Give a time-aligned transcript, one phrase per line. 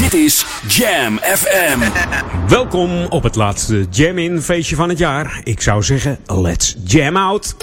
[0.00, 1.78] Dit is Jam FM.
[2.56, 5.40] Welkom op het laatste Jam In feestje van het jaar.
[5.44, 7.54] Ik zou zeggen, let's jam out.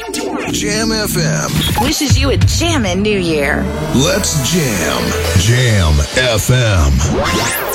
[0.52, 1.82] Jam FM.
[1.84, 3.66] Wishes you a jammin' New Year.
[3.94, 5.04] Let's jam.
[5.40, 5.94] Jam
[6.40, 7.67] FM.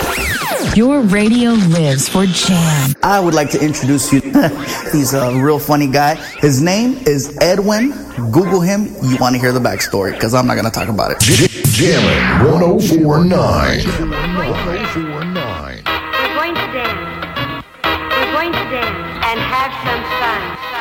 [0.75, 2.95] Your radio lives for jam.
[3.03, 4.21] I would like to introduce you.
[4.93, 6.15] He's a real funny guy.
[6.41, 7.91] His name is Edwin.
[8.31, 8.87] Google him.
[9.03, 11.21] You want to hear the backstory because I'm not going to talk about it.
[11.21, 13.29] J- Jammin' 1049.
[13.29, 15.83] 1049.
[15.85, 17.65] We're going to dance.
[17.85, 20.21] We're going to dance and have some fun.
[20.21, 20.72] fun, fun,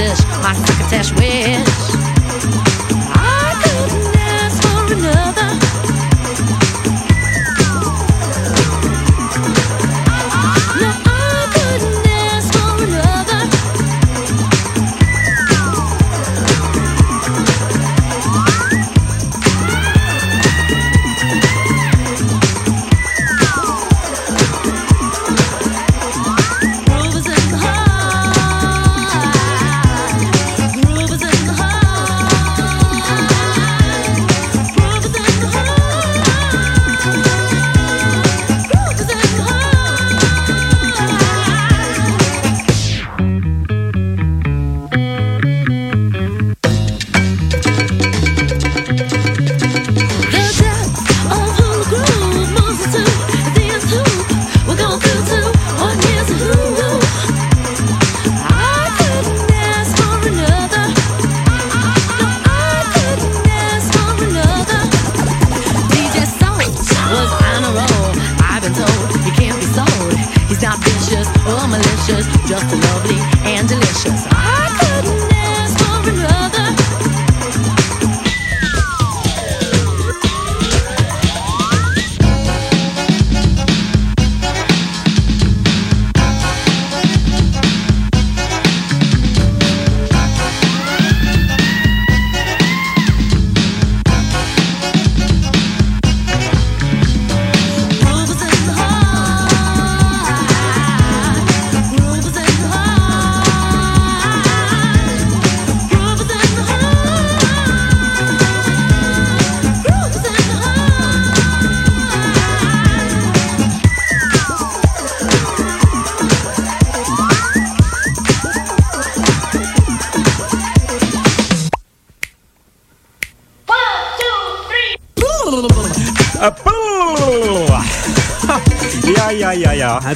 [0.00, 1.69] dish, my crocketesh wish.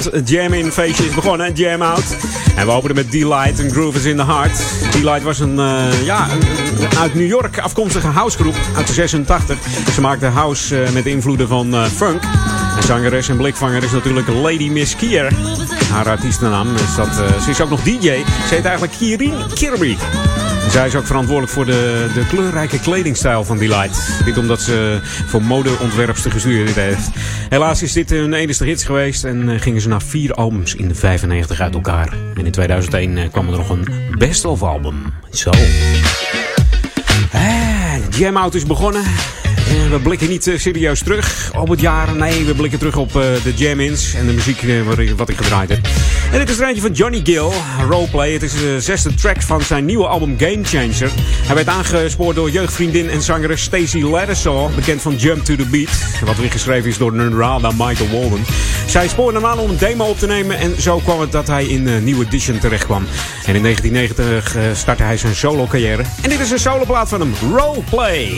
[0.03, 1.53] Het Jam In feestje is begonnen.
[1.53, 2.15] Jam Out.
[2.55, 4.63] En we openen met Delight en Groove is in the Heart.
[4.91, 9.57] Delight was een, eh, ja, een, uit New York afkomstige housegroep uit de 86.
[9.93, 12.23] Ze maakte house eh, met invloeden van eh, funk.
[12.85, 15.33] Zangeres en blikvanger is natuurlijk Lady Miss Kier.
[15.91, 17.13] Haar artiestennaam is dat.
[17.43, 17.99] ze is ook nog DJ.
[18.47, 19.95] Ze heet eigenlijk Kierin Kirby.
[20.69, 24.23] Zij is ook verantwoordelijk voor de, de kleurrijke kledingstijl van Delight.
[24.25, 27.09] Dit omdat ze voor modeontwerpster gestudeerd heeft.
[27.55, 30.87] Helaas is dit hun enige hits geweest en eh, gingen ze na vier albums in
[30.87, 32.13] de 95 uit elkaar.
[32.35, 33.87] En in 2001 eh, kwam er nog een
[34.17, 35.13] best of album.
[35.31, 35.49] Zo.
[37.31, 39.03] Eh, Jam Out is begonnen.
[39.75, 42.15] Eh, we blikken niet eh, serieus terug op het jaar.
[42.15, 44.63] Nee, we blikken terug op eh, de jam-ins en de muziek
[45.17, 45.79] wat ik- gedraaid heb.
[46.31, 47.49] En dit is er eentje van Johnny Gill,
[47.89, 48.31] Roleplay.
[48.31, 51.11] Het is de zesde track van zijn nieuwe album Game Changer.
[51.45, 55.89] Hij werd aangespoord door jeugdvriendin en zangeres Stacey Lattisaw, bekend van Jump to the Beat.
[56.25, 58.45] Wat weer geschreven is door Nirvana Michael Walden.
[58.85, 61.47] Zij spoorde hem aan om een demo op te nemen en zo kwam het dat
[61.47, 63.05] hij in New Edition terecht kwam.
[63.45, 66.03] En in 1990 eh, startte hij zijn solo carrière.
[66.21, 68.33] En dit is een soloplaat van hem, Roleplay.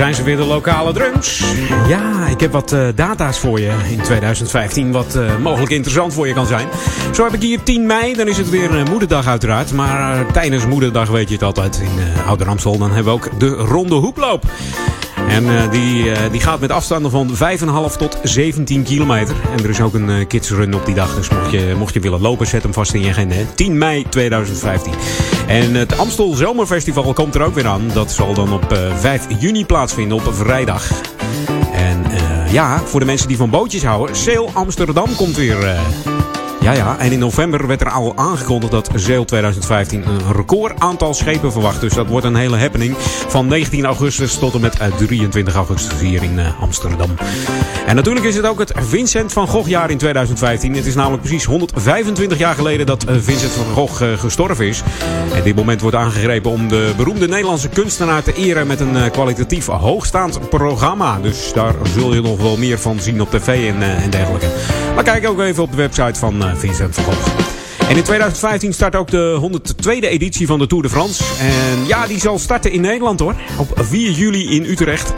[0.00, 1.42] Zijn ze weer de lokale drums.
[1.88, 6.26] Ja, ik heb wat eh, data's voor je in 2015, wat eh, mogelijk interessant voor
[6.26, 6.68] je kan zijn.
[7.14, 9.72] Zo heb ik hier 10 mei, dan is het weer een moederdag uiteraard.
[9.72, 12.46] Maar tijdens moederdag weet je het altijd in uh, Ouder.
[12.62, 14.44] Dan hebben we ook de ronde hoeploop.
[15.30, 17.30] En uh, die, uh, die gaat met afstanden van
[17.90, 19.36] 5,5 tot 17 kilometer.
[19.56, 21.14] En er is ook een uh, kidsrun op die dag.
[21.14, 23.34] Dus mocht je, mocht je willen lopen, zet hem vast in je agenda.
[23.54, 24.92] 10 mei 2015.
[25.46, 27.90] En het Amstel Zomerfestival komt er ook weer aan.
[27.92, 30.90] Dat zal dan op 5 juni plaatsvinden, op vrijdag.
[31.72, 32.02] En
[32.50, 35.78] ja, voor de mensen die van bootjes houden, Sail Amsterdam komt weer...
[36.60, 36.98] Ja, ja.
[36.98, 41.80] En in november werd er al aangekondigd dat Zeel 2015 een record aantal schepen verwacht.
[41.80, 42.94] Dus dat wordt een hele happening
[43.28, 47.10] van 19 augustus tot en met 23 augustus hier in Amsterdam.
[47.86, 50.74] En natuurlijk is het ook het Vincent van Gogh jaar in 2015.
[50.74, 54.82] Het is namelijk precies 125 jaar geleden dat Vincent van Gogh gestorven is.
[55.34, 59.66] En dit moment wordt aangegrepen om de beroemde Nederlandse kunstenaar te eren met een kwalitatief
[59.66, 61.18] hoogstaand programma.
[61.18, 64.46] Dus daar zul je nog wel meer van zien op tv en, en dergelijke.
[64.94, 67.50] Maar kijk ook even op de website van Vincent van Gogh.
[67.90, 71.24] En in 2015 start ook de 102e editie van de Tour de France.
[71.40, 73.34] En ja, die zal starten in Nederland hoor.
[73.58, 75.12] Op 4 juli in Utrecht.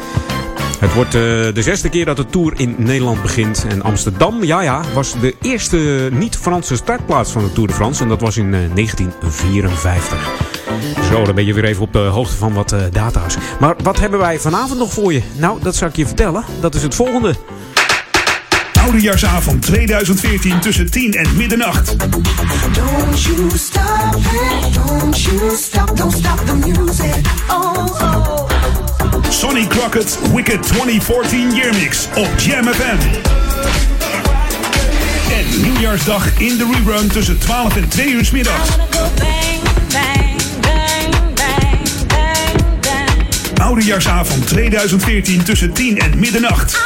[0.78, 3.66] Het wordt uh, de zesde keer dat de Tour in Nederland begint.
[3.68, 8.02] En Amsterdam, ja ja, was de eerste niet-Franse startplaats van de Tour de France.
[8.02, 10.30] En dat was in uh, 1954.
[11.10, 13.36] Zo, dan ben je weer even op de hoogte van wat data's.
[13.60, 15.22] Maar wat hebben wij vanavond nog voor je?
[15.36, 16.44] Nou, dat zal ik je vertellen.
[16.60, 17.34] Dat is het volgende.
[18.84, 21.96] Oudejaarsavond 2014 tussen 10 en middernacht.
[21.98, 27.14] Don't you stop it, don't you stop, don't stop the music.
[27.48, 28.50] Oh, oh.
[29.28, 32.96] Sonny Crockett Wicked 2014 Yearmix op Jam FM.
[35.32, 38.68] En nieuwjaarsdag in de rerun tussen 12 en 2 uur 's middags.
[43.62, 46.80] Oudejaarsavond 2014 tussen 10 en middernacht.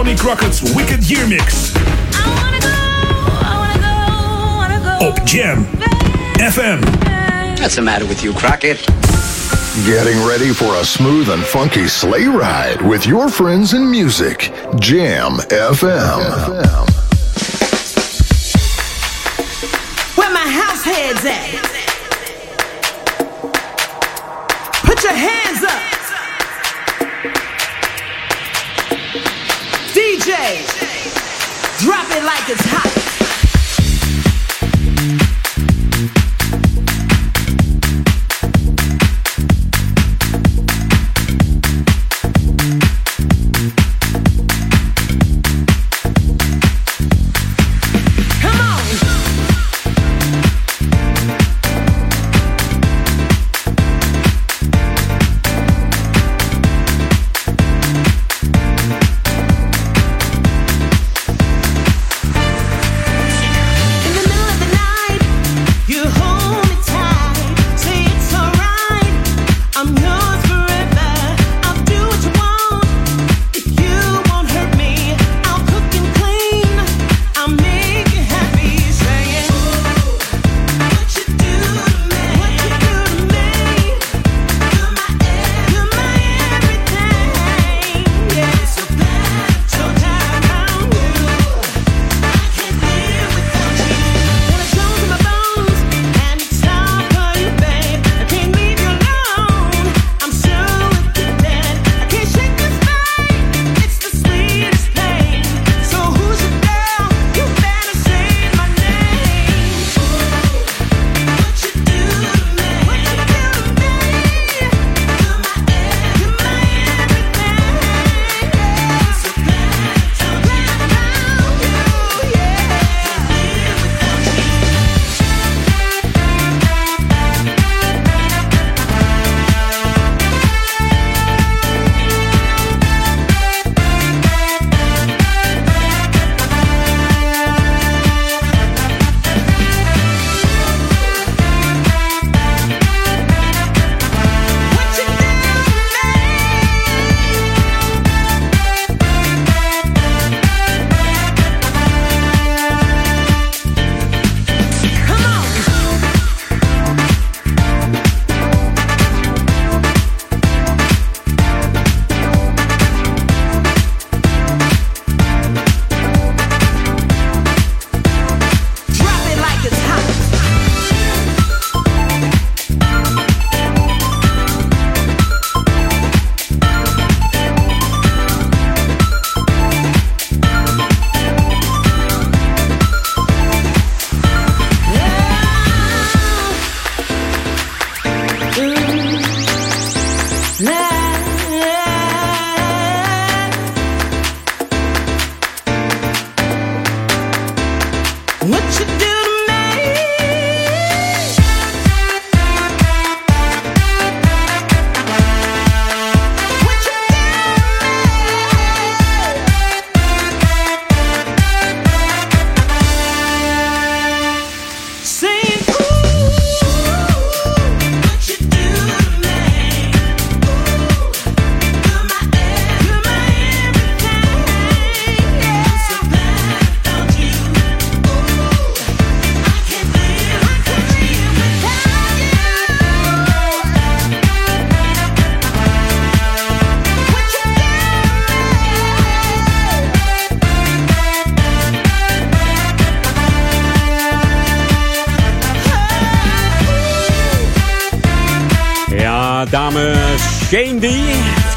[0.00, 1.76] Sonny Crockett's Wicked Year Mix.
[5.02, 5.66] Op Jam
[6.38, 6.80] FM.
[7.60, 8.78] What's the matter with you, Crockett?
[9.84, 14.50] Getting ready for a smooth and funky sleigh ride with your friends in music.
[14.78, 16.48] Jam FM.
[16.48, 16.89] Where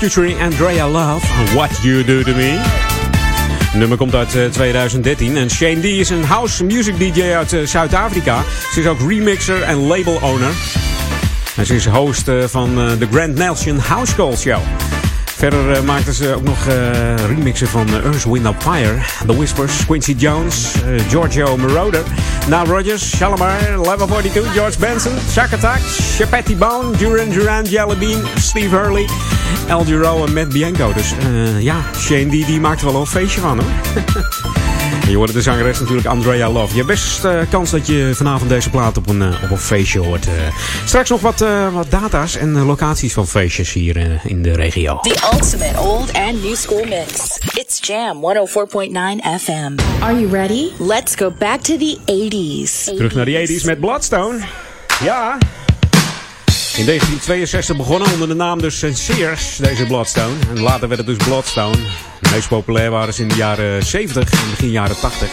[0.03, 1.25] Featuring Andrea Love.
[1.55, 2.59] What You Do To Me.
[2.59, 7.53] Het nummer komt uit eh, 2013 en Shane D is een house music DJ uit
[7.53, 8.43] eh, Zuid-Afrika.
[8.73, 10.51] Ze is ook remixer en label owner.
[11.55, 14.59] En ze is host eh, van eh, de Grand Nelson House Call Show.
[15.43, 18.95] Verder eh, maakten ze ook nog eh, remixen van eh, Earth, Wind Up Fire,
[19.27, 22.03] The Whispers, Quincy Jones, eh, Giorgio Moroder,
[22.47, 29.05] Now Rogers, Shalimar, Level 42, George Benson, Shack Attack, Bone, Duran Duran, Jelly Steve Hurley,
[29.67, 30.93] El Giro en Matt Bianco.
[30.93, 33.71] Dus eh, ja, Shane die, die maakt er wel een feestje van hoor.
[35.09, 36.69] Je hoorde de zangeres natuurlijk Andrea Love.
[36.69, 39.57] Je hebt best eh, kans dat je vanavond deze plaat op een, eh, op een
[39.57, 40.25] feestje hoort.
[40.27, 40.33] eh.
[40.85, 44.99] straks nog wat, eh, wat data's en locaties van feestjes hier in de regio.
[45.01, 47.37] The ultimate old and new school mix.
[47.53, 49.75] It's Jam 104.9 FM.
[50.03, 50.69] Are you ready?
[50.79, 52.95] Let's go back to the 80s.
[52.95, 54.39] Terug naar de 80s met Bloodstone.
[55.03, 55.37] Ja.
[56.77, 60.33] In 1962 begonnen onder de naam dus Sears, deze Bloodstone.
[60.49, 61.77] En later werd het dus Bloodstone.
[62.19, 65.29] Het meest populair waren ze in de jaren 70 en begin jaren 80.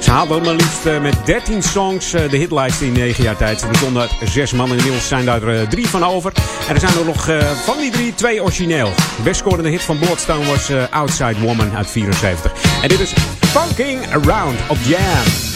[0.00, 3.60] Ze haalden maar liefst eh, met 13 songs eh, de hitlijst in 9 jaar tijd.
[3.60, 4.68] Ze bestonden uit 6 man.
[4.68, 6.32] Inmiddels zijn daar eh, drie van over.
[6.68, 8.92] En er zijn er nog eh, van die drie twee origineel.
[9.16, 12.52] De best scorende hit van Bloodstone was eh, Outside Woman uit 74.
[12.82, 15.47] En dit is Funking Around op Jam.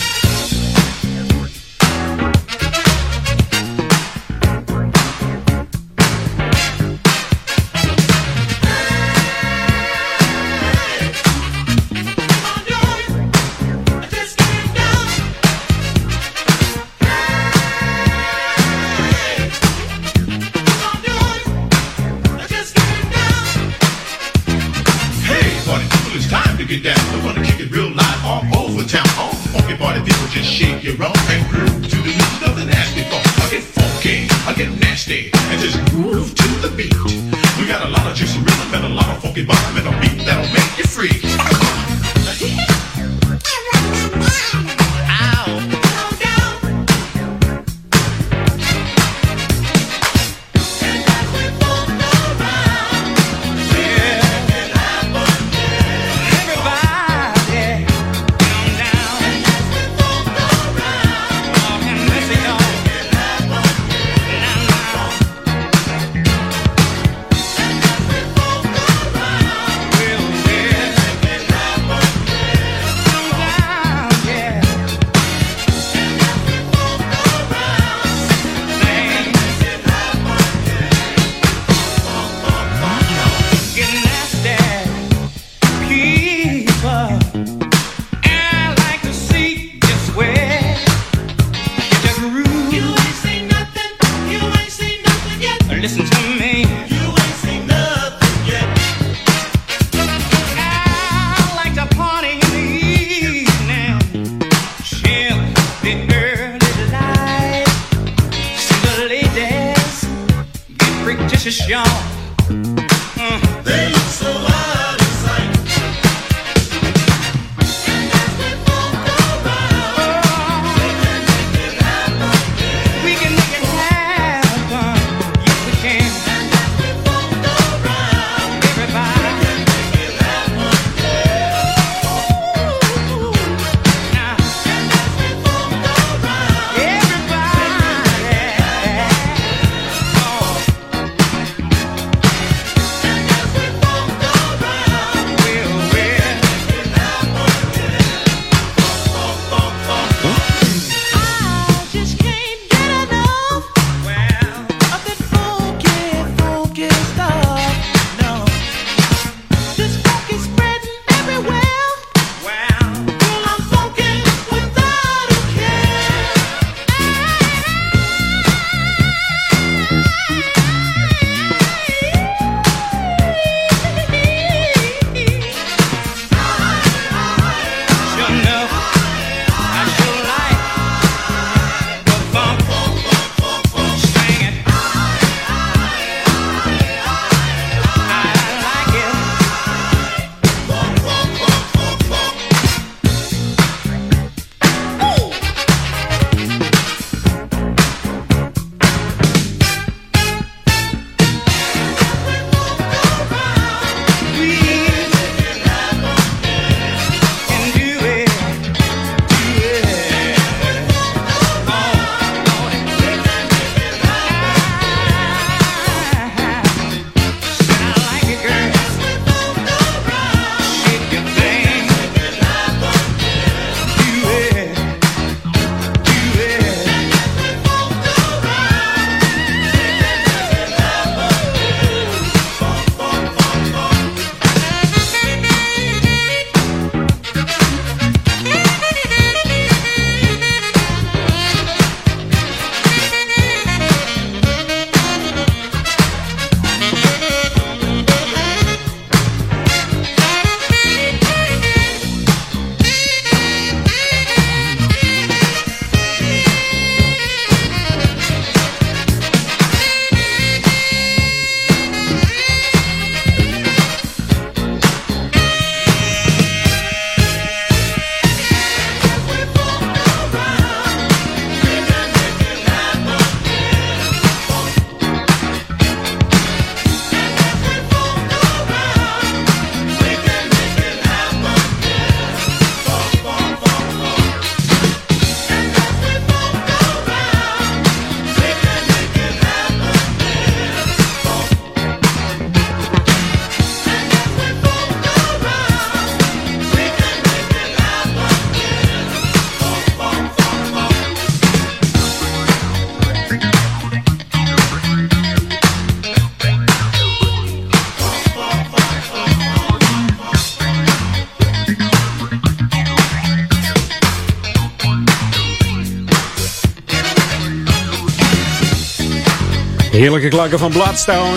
[320.03, 321.37] heerlijke klanken van Bloodstone.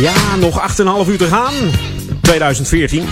[0.00, 1.52] Ja, nog 8,5 uur te gaan.
[2.20, 3.04] 2014.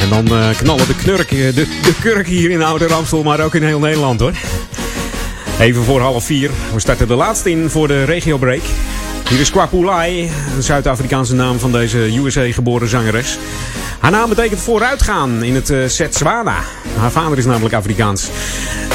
[0.00, 3.40] En dan eh, knallen de, knurk, eh, de, de kurk hier in Oude Ramstel, maar
[3.40, 4.32] ook in heel Nederland hoor.
[5.58, 6.50] Even voor half vier.
[6.72, 8.62] We starten de laatste in voor de regiobreak.
[9.28, 13.38] Hier is Kwapulai, de Zuid-Afrikaanse naam van deze USA-geboren zangeres.
[13.98, 16.58] Haar naam betekent vooruitgaan in het uh, Setswana.
[16.96, 18.28] Haar vader is namelijk Afrikaans.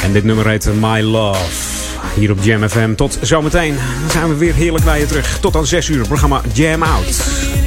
[0.04, 1.67] En dit nummer heet My Love
[2.16, 2.96] hier op Jam FM.
[2.96, 3.76] Tot zometeen.
[4.02, 5.40] Dan zijn we weer heerlijk bij je terug.
[5.40, 7.67] Tot aan 6 uur, programma Jam Out.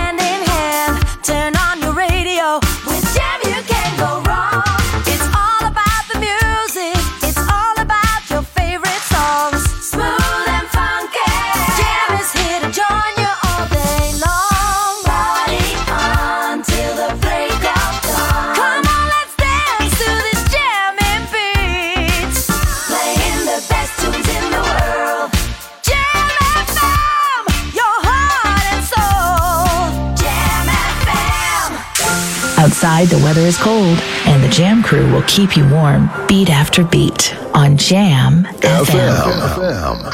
[33.01, 36.83] Outside, the weather is cold, and the Jam crew will keep you warm beat after
[36.83, 40.07] beat on Jam FM.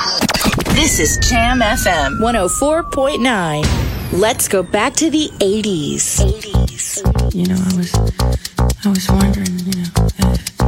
[0.73, 4.13] This is Jam FM 104.9.
[4.13, 6.21] Let's go back to the 80s.
[6.21, 7.36] 80s.
[7.36, 7.93] You know, I was,
[8.86, 10.62] I was wondering, you know, if,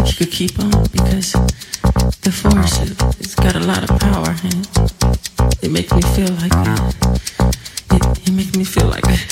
[0.00, 1.32] if you could keep on because
[2.22, 4.66] the force, it, it's got a lot of power and
[5.62, 6.92] it makes me feel like, uh,
[7.92, 9.31] it, it makes me feel like.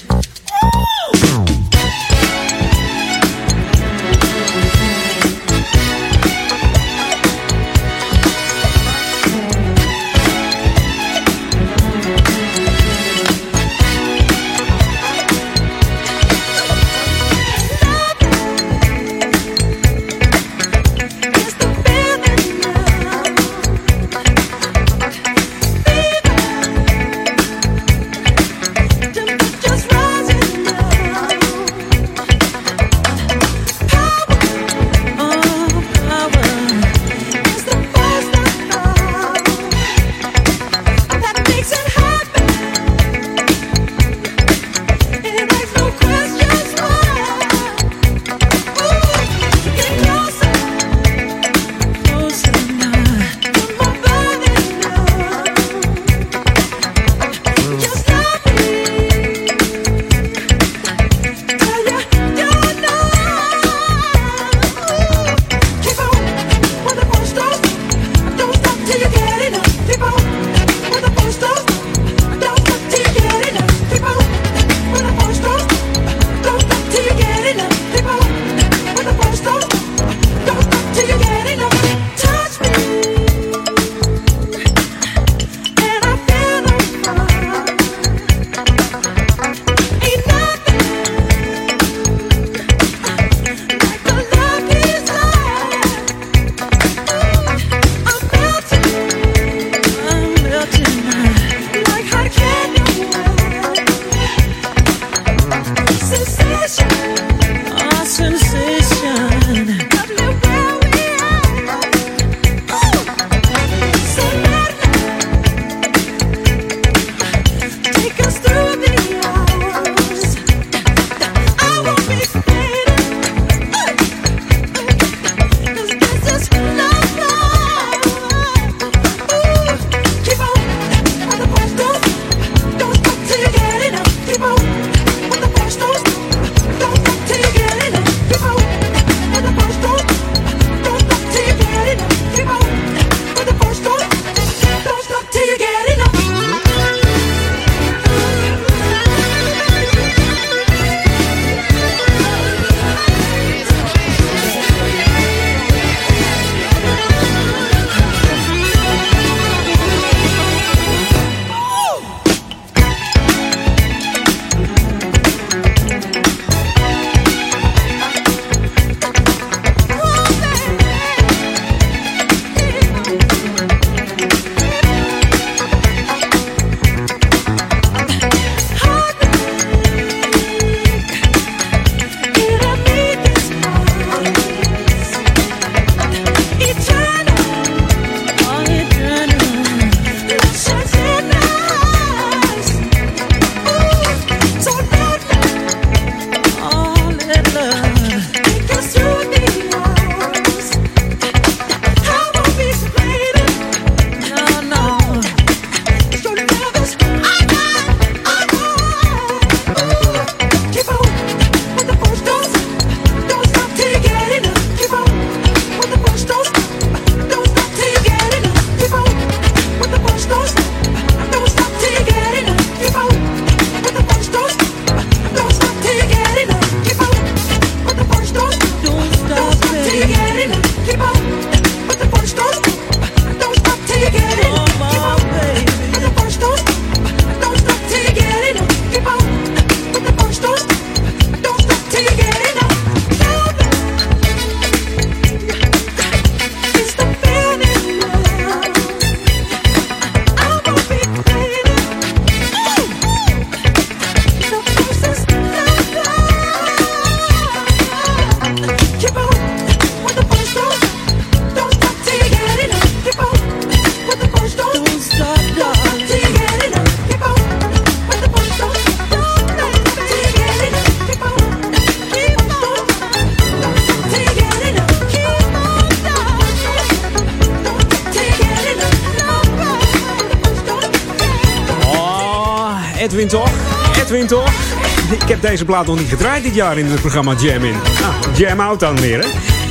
[285.22, 287.76] Ik heb deze plaat nog niet gedraaid dit jaar in het programma Jam In.
[288.00, 289.28] Nou, Jam Out dan meer, hè?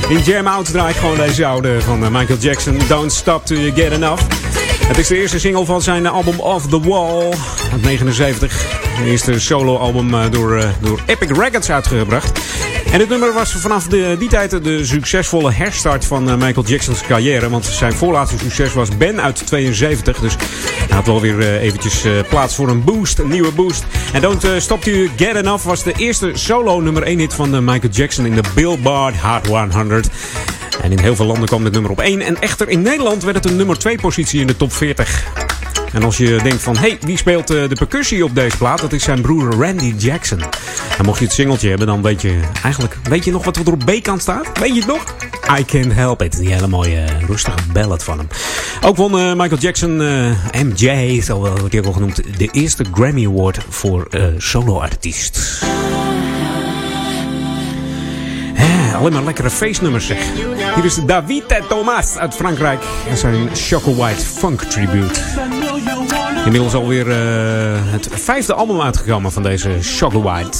[0.08, 2.78] In Jam Out draai ik gewoon deze oude van eh, Michael Jackson.
[2.88, 4.22] Don't Stop Till You Get Enough.
[4.90, 7.32] Het is de eerste single van zijn album Off The Wall
[7.72, 8.64] uit 79.
[9.00, 12.40] Het eerste solo-album eh, door, eh, door Epic Records uitgebracht.
[12.92, 13.86] En dit nummer was vanaf
[14.18, 17.48] die tijd de succesvolle herstart van eh, Michael Jackson's carrière.
[17.48, 20.18] Want zijn voorlaatste succes was Ben uit 72.
[20.18, 20.36] Dus
[20.90, 23.84] had wel weer eh, eventjes eh, plaats voor een boost, een nieuwe boost.
[24.12, 27.64] En Don't eh, Stop To Get Enough was de eerste solo nummer 1 hit van
[27.64, 30.08] Michael Jackson in de Billboard Hot 100.
[30.82, 32.20] En in heel veel landen kwam dit nummer op 1.
[32.20, 35.49] En echter in Nederland werd het een nummer 2 positie in de top 40.
[35.92, 38.80] En als je denkt van, hey, wie speelt eh, de percussie op deze plaat?
[38.80, 40.40] Dat is zijn broer Randy Jackson.
[40.98, 42.96] En mocht je het singeltje hebben, dan weet je eigenlijk...
[43.02, 44.58] Weet je nog wat er op B-kant staat?
[44.58, 45.04] Weet je het nog?
[45.58, 46.36] I Can't Help It.
[46.38, 48.28] Die hele mooie, eh, rustige ballad van hem.
[48.82, 52.22] Ook won eh, Michael Jackson, eh, MJ, zo wordt hij ook genoemd...
[52.38, 55.62] de eerste Grammy Award voor eh, solo-artiest.
[58.96, 60.18] Alleen maar lekkere feestnummers zeg.
[60.74, 62.82] Hier is David Thomas uit Frankrijk.
[63.08, 65.20] En zijn Choco White Funk Tribute.
[66.44, 67.14] Inmiddels alweer uh,
[67.82, 70.58] het vijfde album uitgekomen van deze Choco White.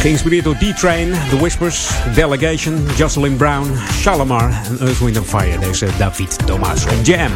[0.00, 5.58] Geïnspireerd door D-Train, The Whispers, Delegation, Jocelyn Brown, Shalimar en Earth, Wind Fire.
[5.58, 7.30] Deze David Thomas Jam.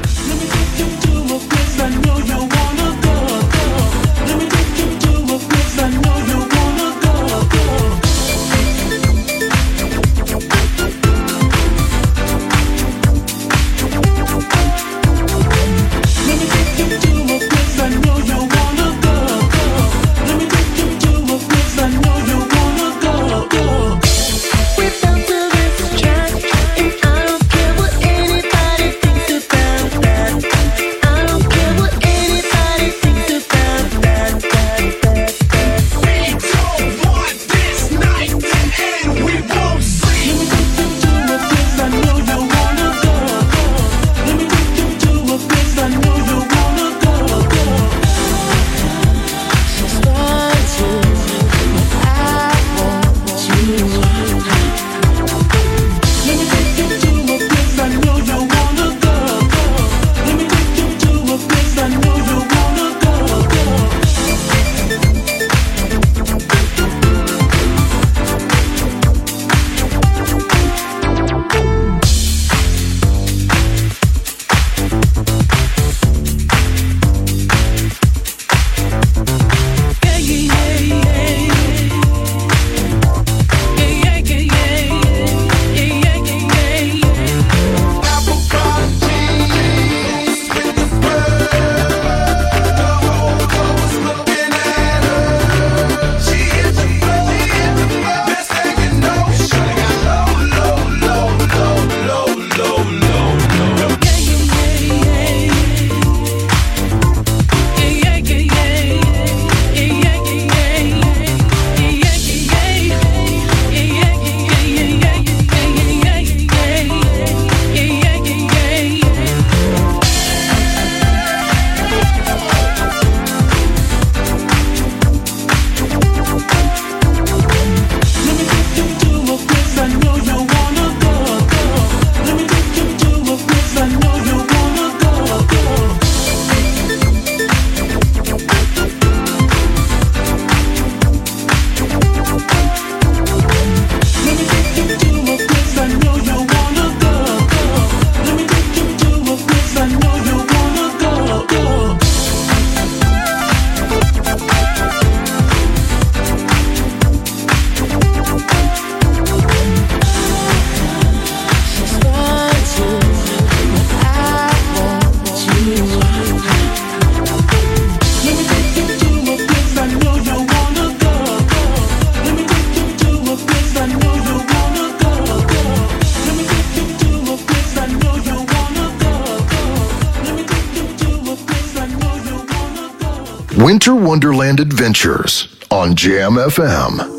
[184.93, 187.12] Adventures on Jam FM.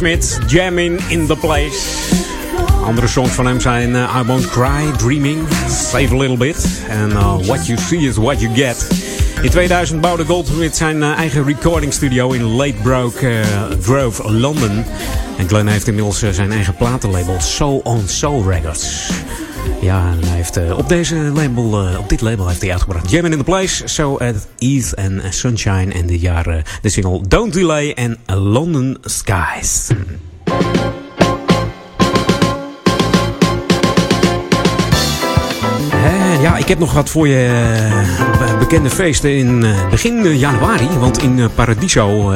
[0.00, 2.08] Smith, Jamming in the Place.
[2.84, 7.10] Andere songs van hem zijn eh, I Won't Cry, Dreaming, Save a Little Bit en
[7.10, 8.88] eh, What You See is What You Get.
[9.42, 13.40] In 2000 bouwde Goldsmith zijn eh, eigen recording studio in Ladebroke
[13.82, 14.84] Grove, London.
[15.38, 19.10] En Glenn heeft inmiddels zijn eigen platenlabel Soul on Soul Records.
[19.80, 23.10] Ja, en hij heeft eh, op, deze label, eh, op dit label heeft hij uitgebracht
[23.10, 27.52] Jammin' in the Place, So at Eve and Sunshine en de, jaar de single Don't
[27.52, 29.88] Delay en London Skies.
[36.40, 37.46] ja, ik heb nog wat voor je
[38.40, 40.88] eh, bekende feesten in begin januari.
[40.98, 42.32] Want in Paradiso,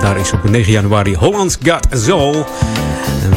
[0.00, 2.46] daar is op 9 januari Holland's Got Soul.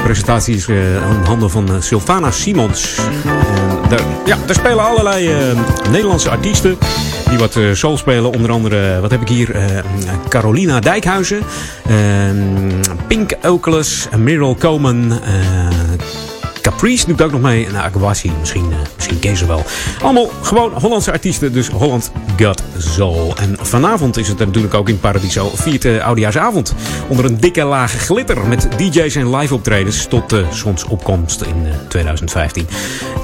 [0.04, 2.96] Presentatie is eh, aan handen van eh, Sylvana Simons.
[3.90, 5.60] Daar, ja, daar spelen allerlei eh,
[5.92, 6.78] Nederlandse artiesten
[7.30, 8.34] die wat eh, soul spelen.
[8.34, 9.52] Onder andere, wat heb ik hier?
[9.56, 9.64] eh,
[10.30, 11.42] Carolina Dijkhuizen,
[11.88, 11.96] eh,
[13.08, 15.38] Pink Oculus, Meryl Komen, eh,
[16.62, 17.66] Caprice doet ook nog mee.
[17.66, 19.64] En Akwasi, misschien, eh, misschien je ze wel.
[20.02, 21.54] Allemaal gewoon Hollandse artiesten.
[21.54, 23.36] Dus Holland Got Soul.
[23.38, 25.52] En vanavond is het natuurlijk ook in Paradiso.
[25.54, 26.76] Viert de oudejaarsavond.
[27.08, 28.48] Onder een dikke laag glitter.
[28.48, 30.06] Met DJ's en live optredens.
[30.06, 32.68] Tot de zonsopkomst in eh, 2015.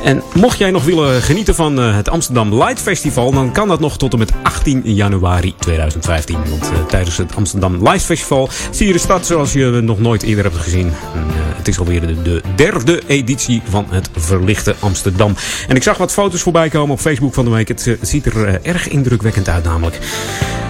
[0.03, 3.31] En mocht jij nog willen genieten van eh, het Amsterdam Light Festival.
[3.31, 6.37] Dan kan dat nog tot en met 18 januari 2015.
[6.49, 10.23] Want eh, tijdens het Amsterdam Light Festival zie je de stad zoals je nog nooit
[10.23, 10.87] eerder hebt gezien.
[11.13, 13.26] En, eh, het is alweer de, de derde editie
[13.69, 15.35] van het verlichte Amsterdam.
[15.67, 17.67] En ik zag wat foto's voorbij komen op Facebook van de week.
[17.67, 19.99] Het eh, ziet er eh, erg indrukwekkend uit namelijk.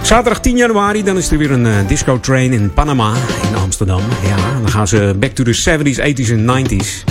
[0.02, 4.02] Zaterdag 10 januari, dan is er weer een eh, disco train in Panama in Amsterdam.
[4.22, 7.04] Ja, dan gaan ze back to the 70s, 80s en 90s.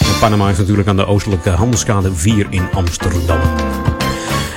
[0.00, 3.40] En Panama is natuurlijk aan de oostelijke handelskade 4 in Amsterdam.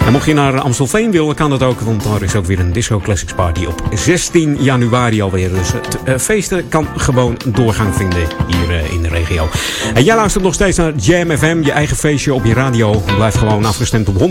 [0.07, 1.79] En mocht je naar Amstelveen willen, kan dat ook.
[1.79, 5.49] Want daar is ook weer een Disco Classics Party op 16 januari alweer.
[5.49, 9.49] Dus het eh, feesten kan gewoon doorgang vinden hier eh, in de regio.
[9.93, 13.03] En jij luistert nog steeds naar Jam FM, je eigen feestje op je radio.
[13.15, 14.27] Blijf gewoon afgestemd op 104.9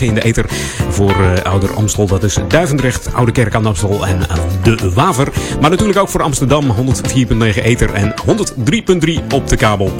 [0.00, 0.44] in de ether
[0.90, 2.06] voor eh, Ouder Amstel.
[2.06, 4.20] Dat is Duivendrecht, Oude Kerk aan Amstel en
[4.62, 5.28] De Waver.
[5.60, 9.92] Maar natuurlijk ook voor Amsterdam 104.9 ether en 103.3 op de kabel.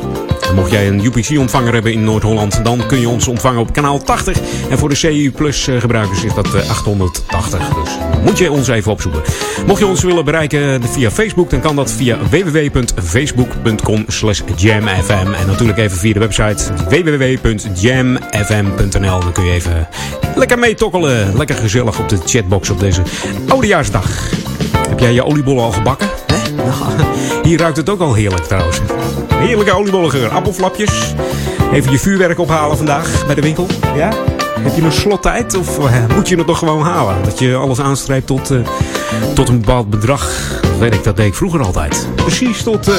[0.55, 4.39] Mocht jij een UPC-ontvanger hebben in Noord-Holland, dan kun je ons ontvangen op kanaal 80.
[4.71, 7.59] En voor de CU Plus eh, gebruikers is dat eh, 880.
[7.59, 7.91] Dus
[8.23, 9.23] moet je ons even opzoeken.
[9.67, 15.33] Mocht je ons willen bereiken via Facebook, dan kan dat via www.facebook.com slash jamfm.
[15.33, 19.21] En natuurlijk even via de website www.jamfm.nl.
[19.21, 19.89] Dan kun je even
[20.35, 21.37] lekker meetokkelen.
[21.37, 23.03] Lekker gezellig op de chatbox op deze
[23.49, 24.31] oudejaarsdag.
[24.89, 26.09] Heb jij je oliebollen al gebakken?
[26.57, 26.75] Nou,
[27.47, 28.81] hier ruikt het ook al heerlijk trouwens.
[29.35, 30.29] Heerlijke oliebollegeur.
[30.29, 31.15] Appelflapjes.
[31.73, 33.67] Even je vuurwerk ophalen vandaag bij de winkel.
[33.97, 34.36] Ja?
[34.61, 37.25] Heb je een slottijd of eh, moet je het nog gewoon halen?
[37.25, 38.59] Dat je alles aanstrijpt tot, eh,
[39.35, 40.51] tot een bepaald bedrag.
[40.63, 42.09] Dat weet ik, dat deed ik vroeger altijd.
[42.15, 42.95] Precies tot, eh,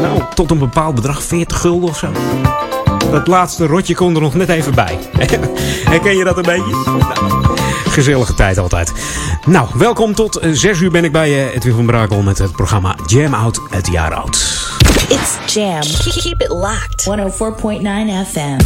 [0.00, 1.22] nou, tot een bepaald bedrag.
[1.22, 2.08] 40 gulden of zo.
[3.10, 4.98] Dat laatste rotje kon er nog net even bij.
[5.90, 6.74] Herken je dat een beetje?
[6.86, 7.56] Nou,
[7.88, 8.92] gezellige tijd altijd.
[9.46, 12.96] Nou, welkom tot 6 uur ben ik bij je, Edwin van Brakel, met het programma
[13.06, 14.36] Jam Out het jaar oud.
[15.08, 15.80] It's Jam.
[16.22, 17.04] Keep it locked.
[17.04, 18.56] 104.9 FM.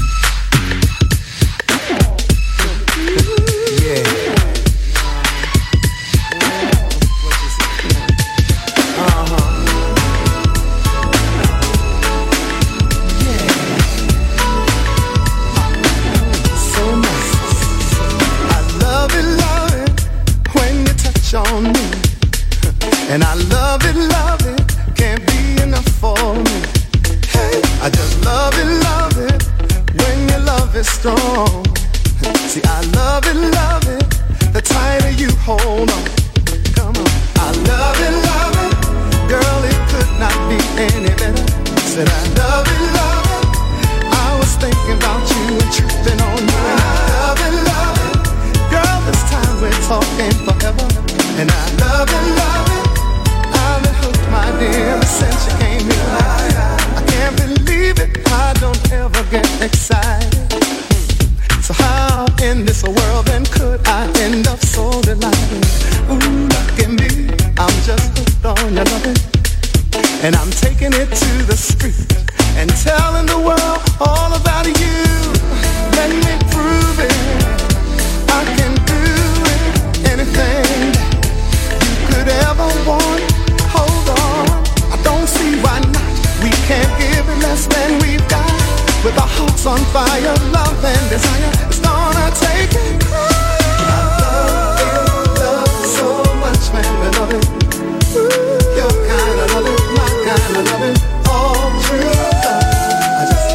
[23.16, 24.60] And I love it, love it,
[24.94, 26.56] can't be enough for me.
[27.32, 29.40] Hey, I just love it, love it
[29.96, 31.64] when your love is strong.
[32.44, 34.04] See, I love it, love it,
[34.52, 36.04] the tighter you hold on.
[36.76, 37.08] Come on,
[37.40, 38.74] I love it, love it,
[39.32, 41.46] girl, it could not be any better.
[41.88, 43.44] Said I love it, love it,
[44.12, 46.60] I was thinking about you and tripping on you.
[46.68, 48.16] And I love it, love it,
[48.68, 50.84] girl, this time we're talking forever.
[51.40, 52.65] And I love it, love it,
[54.58, 56.16] since you came here.
[56.96, 60.32] I can't believe it, I don't ever get excited.
[61.62, 65.64] So how in this world then could I end up so delighted?
[66.08, 67.28] Ooh, look at me,
[67.58, 69.16] I'm just hooked on your loving.
[70.24, 72.10] And I'm taking it to the street
[72.56, 75.05] and telling the world all about you.
[89.66, 91.50] On fire, love and desire.
[91.66, 93.02] It's gonna take it.
[93.82, 94.94] Love it,
[95.42, 96.70] love so much,
[97.18, 97.44] love it.
[99.08, 100.94] Kind of my kind of.
[101.28, 101.66] All.
[101.82, 103.48] I just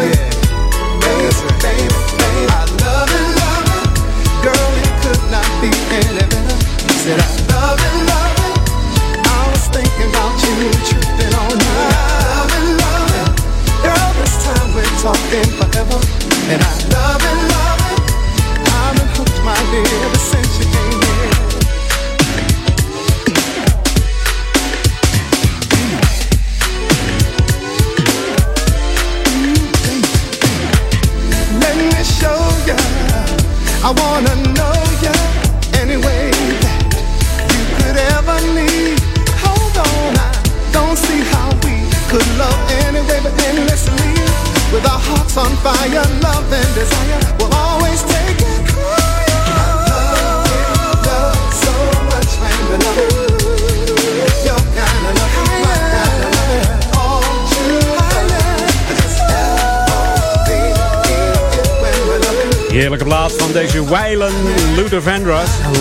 [0.00, 0.18] it.
[1.02, 1.88] Baby, baby,
[2.20, 2.46] baby.
[2.46, 3.90] I love it, love it.
[4.44, 6.56] Girl, it could not be any better.
[6.94, 7.41] Said I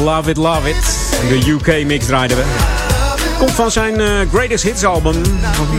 [0.01, 1.09] Love It, Love It.
[1.29, 2.43] De UK mix draaiden we.
[3.37, 5.15] Komt van zijn eh, Greatest Hits album.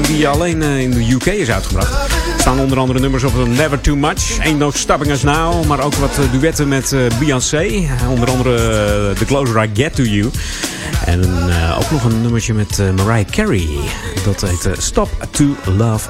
[0.06, 1.92] Die alleen eh, in de UK is uitgebracht.
[1.92, 4.38] Er staan onder andere nummers op Never Too Much.
[4.44, 5.64] Ain't No Stopping Us Now.
[5.64, 7.88] Maar ook wat eh, duetten met Beyoncé.
[8.08, 10.30] Onder andere The Closer I Get To You.
[11.04, 11.20] En
[11.78, 13.68] ook nog een nummertje met Mariah Carey.
[14.24, 16.08] Dat heet Stop to Love.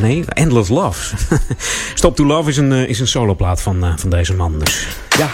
[0.00, 1.16] Nee, Endless Love.
[1.94, 4.58] Stop to Love is een, is een soloplaat van, van deze man.
[4.58, 4.86] Dus
[5.18, 5.30] ja.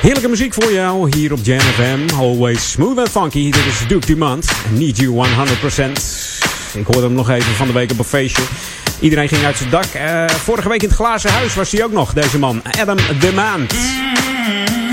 [0.00, 2.16] Heerlijke muziek voor jou hier op Jam FM.
[2.16, 3.50] Always smooth and funky.
[3.50, 4.50] Dit is Duke Dumont.
[4.70, 5.28] Need You 100%.
[6.74, 8.42] Ik hoorde hem nog even van de week op een feestje.
[9.00, 9.84] Iedereen ging uit zijn dak.
[10.28, 12.62] vorige week in het glazen huis was hij ook nog, deze man.
[12.80, 13.72] Adam Demand.
[13.72, 14.89] Ik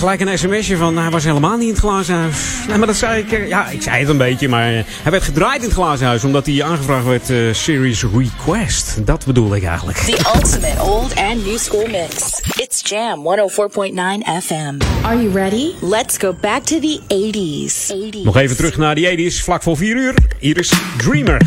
[0.00, 2.36] gelijk een sms'je van hij was helemaal niet in het glazenhuis.
[2.68, 3.48] Nee, maar dat zei ik.
[3.48, 4.62] Ja, ik zei het een beetje, maar
[5.02, 9.06] hij werd gedraaid in het glazenhuis omdat hij aangevraagd werd uh, Series Request.
[9.06, 9.98] Dat bedoel ik eigenlijk.
[9.98, 12.40] The ultimate old and new school mix.
[12.56, 14.78] It's Jam 104.9 FM.
[15.02, 15.70] Are you ready?
[15.80, 17.92] Let's go back to the 80s.
[17.92, 18.22] 80s.
[18.24, 20.14] Nog even terug naar die 80s, vlak voor 4 uur.
[20.38, 21.40] Hier is Dreamer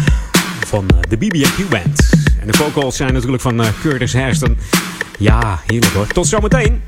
[0.66, 2.10] van de BB&Q Band.
[2.41, 4.58] En de vocals zijn natuurlijk van Curtis Hairston.
[5.20, 6.08] Ja, heerlijk hoor.
[6.08, 6.83] Tot zometeen.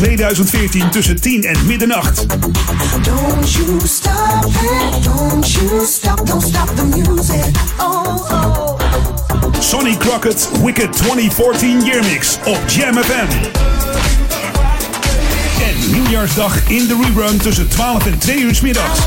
[0.00, 2.26] 2014 tussen 10 en middernacht.
[3.02, 7.44] Don't you stop it, don't you stop, don't stop the music.
[7.78, 8.78] Oh, oh.
[9.58, 13.26] Sonny Crockett Wicked 2014 Yearmix op Jam FM.
[15.62, 18.98] En nieuwjaarsdag in de rerun tussen 12 en 2 uur 's middags.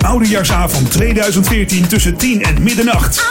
[0.00, 3.22] Oudejaarsavond 2014 tussen 10 en middernacht.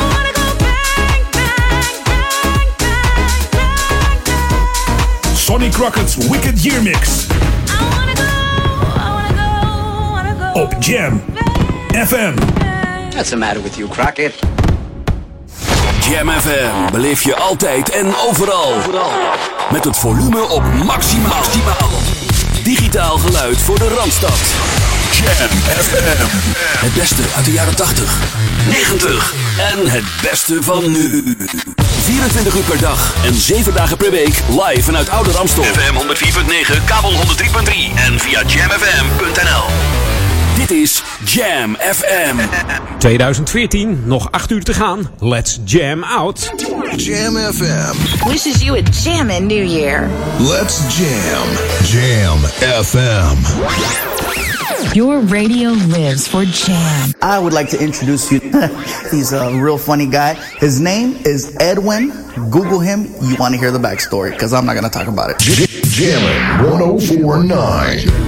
[5.54, 7.28] Sonny Crockett's Wicked Year Mix.
[10.54, 11.24] Op Jam
[11.90, 12.34] FM.
[13.12, 14.34] What's the matter with you, Crockett?
[16.10, 18.74] Jam FM beleef je altijd en overal.
[19.72, 21.44] Met het volume op maximaal.
[22.64, 24.40] Digitaal geluid voor de Randstad.
[25.12, 26.26] Jam FM.
[26.86, 28.20] Het beste uit de jaren 80,
[28.68, 31.36] 90 en het beste van nu.
[32.04, 35.64] 24 uur per dag en 7 dagen per week live vanuit Oude Ramstel.
[35.64, 37.18] FM 104.9, kabel 103.3
[37.96, 39.64] en via jamfm.nl.
[40.56, 42.38] Dit is Jam FM.
[43.00, 45.10] 2014, nog 8 uur te gaan.
[45.20, 46.52] Let's jam out.
[46.96, 48.28] Jam FM.
[48.30, 50.10] Wishes you a jammin' New Year.
[50.40, 51.48] Let's jam.
[51.84, 52.40] Jam
[52.84, 54.13] FM.
[54.94, 57.14] Your radio lives for jam.
[57.22, 58.40] I would like to introduce you.
[59.12, 60.36] He's a real funny guy.
[60.60, 62.12] His name is Edwin.
[62.52, 63.06] Google him.
[63.22, 65.40] You want to hear the backstory because I'm not going to talk about it.
[65.40, 68.23] Jammin' 1049.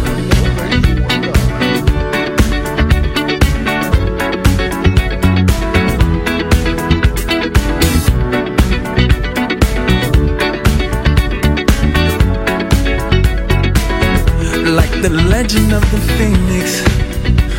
[15.36, 16.66] Legend of the phoenix.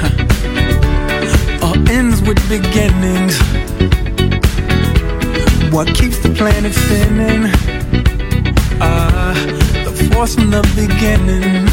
[0.00, 1.66] Huh.
[1.66, 3.34] all ends with beginnings.
[5.70, 7.42] What keeps the planet spinning?
[8.80, 9.34] Uh,
[9.84, 11.65] the force from the beginning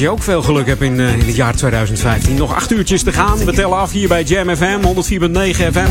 [0.00, 2.34] je ook veel geluk hebt in, eh, in het jaar 2015.
[2.34, 3.38] Nog acht uurtjes te gaan.
[3.38, 5.88] We tellen af hier bij Jam FM, 104.9 FM.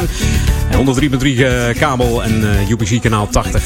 [0.77, 3.63] 103.3 kabel en eh, uh, UPC kanaal 80.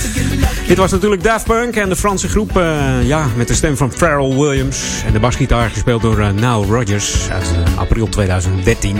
[0.67, 3.89] Dit was natuurlijk Daft Punk en de Franse groep eh, ja, met de stem van
[3.89, 5.03] Pharrell Williams.
[5.05, 8.97] En de basgitaar gespeeld door Nile Rodgers uit april 2013.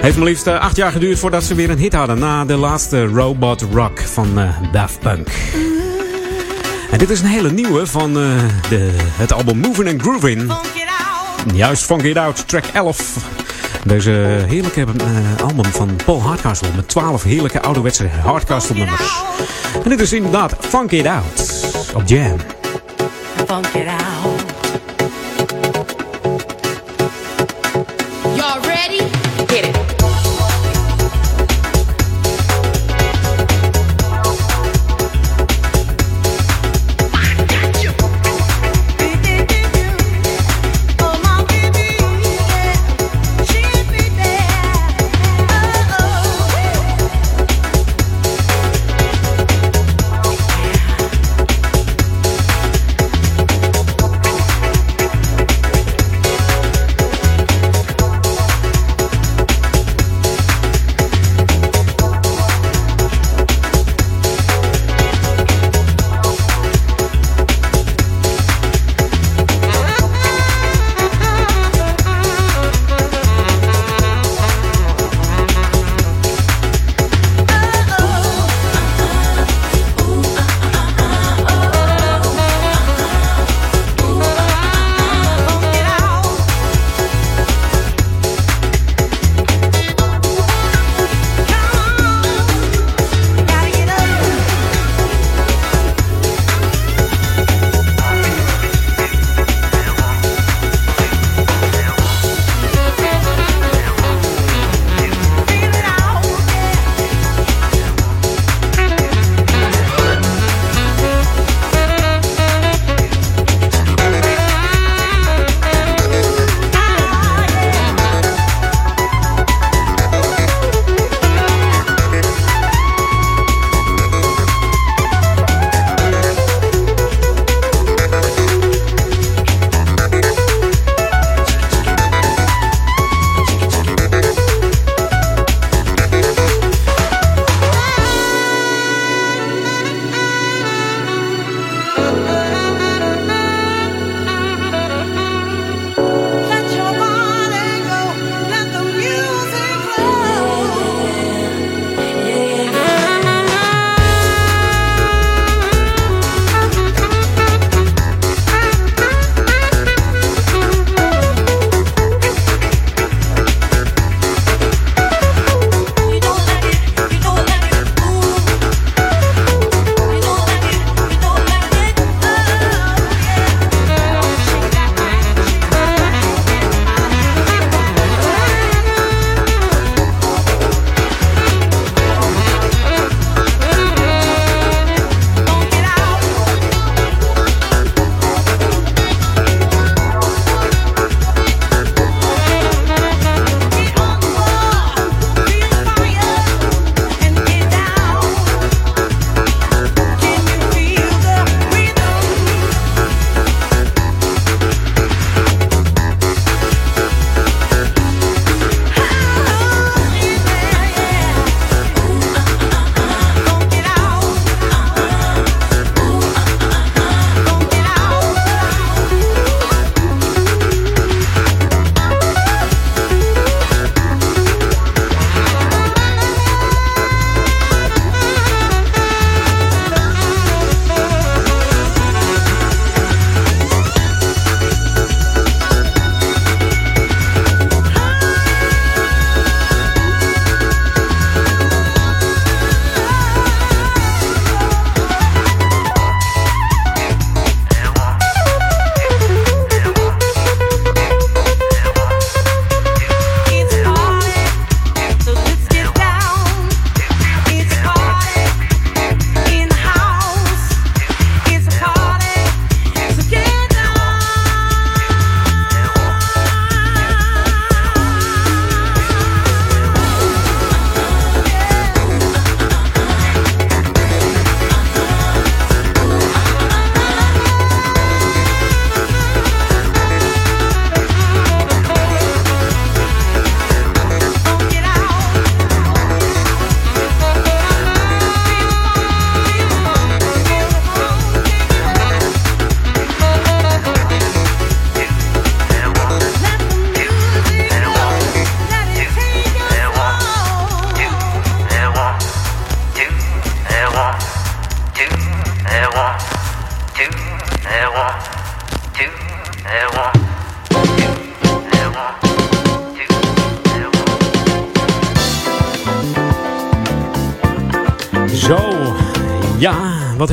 [0.00, 2.18] Heeft maar liefst acht jaar geduurd voordat ze weer een hit hadden.
[2.18, 4.28] Na de laatste Robot Rock van
[4.72, 5.28] Daft Punk.
[6.90, 10.52] En dit is een hele nieuwe van de, het album Moving and Grooving.
[11.46, 13.16] Juist, Funk It Out, track 11.
[13.84, 14.10] Deze
[14.46, 19.22] heerlijke eh, album van Paul Hardcastle met 12 heerlijke ouderwetse Hardcastle nummers.
[19.84, 21.64] En dit is inderdaad Funk It Out
[21.94, 22.36] op Jam.
[23.46, 24.29] Funk It Out.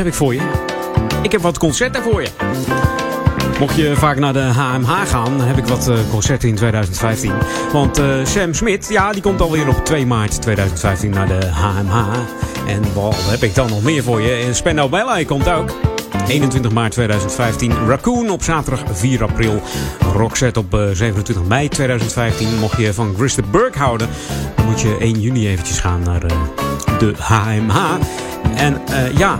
[0.08, 0.42] Ik voor je?
[1.22, 2.30] Ik heb wat concerten voor je.
[3.60, 7.32] Mocht je vaak naar de HMH gaan, dan heb ik wat eh, concerten in 2015.
[7.72, 12.08] Want eh, Sam Smit, ja, die komt alweer op 2 maart 2015 naar de HMH.
[12.68, 14.32] En wat heb ik dan nog meer voor je?
[14.32, 15.76] En Spandau Ballet komt ook.
[16.28, 17.88] 21 maart 2015.
[17.88, 19.62] Raccoon op zaterdag 4 april.
[20.14, 22.60] Rockset op eh, 27 mei 2015.
[22.60, 24.10] Mocht je van Gris de Burg houden,
[24.56, 26.38] dan moet je 1 juni eventjes gaan naar eh,
[27.00, 27.78] de HMH.
[28.56, 29.40] En eh, ja,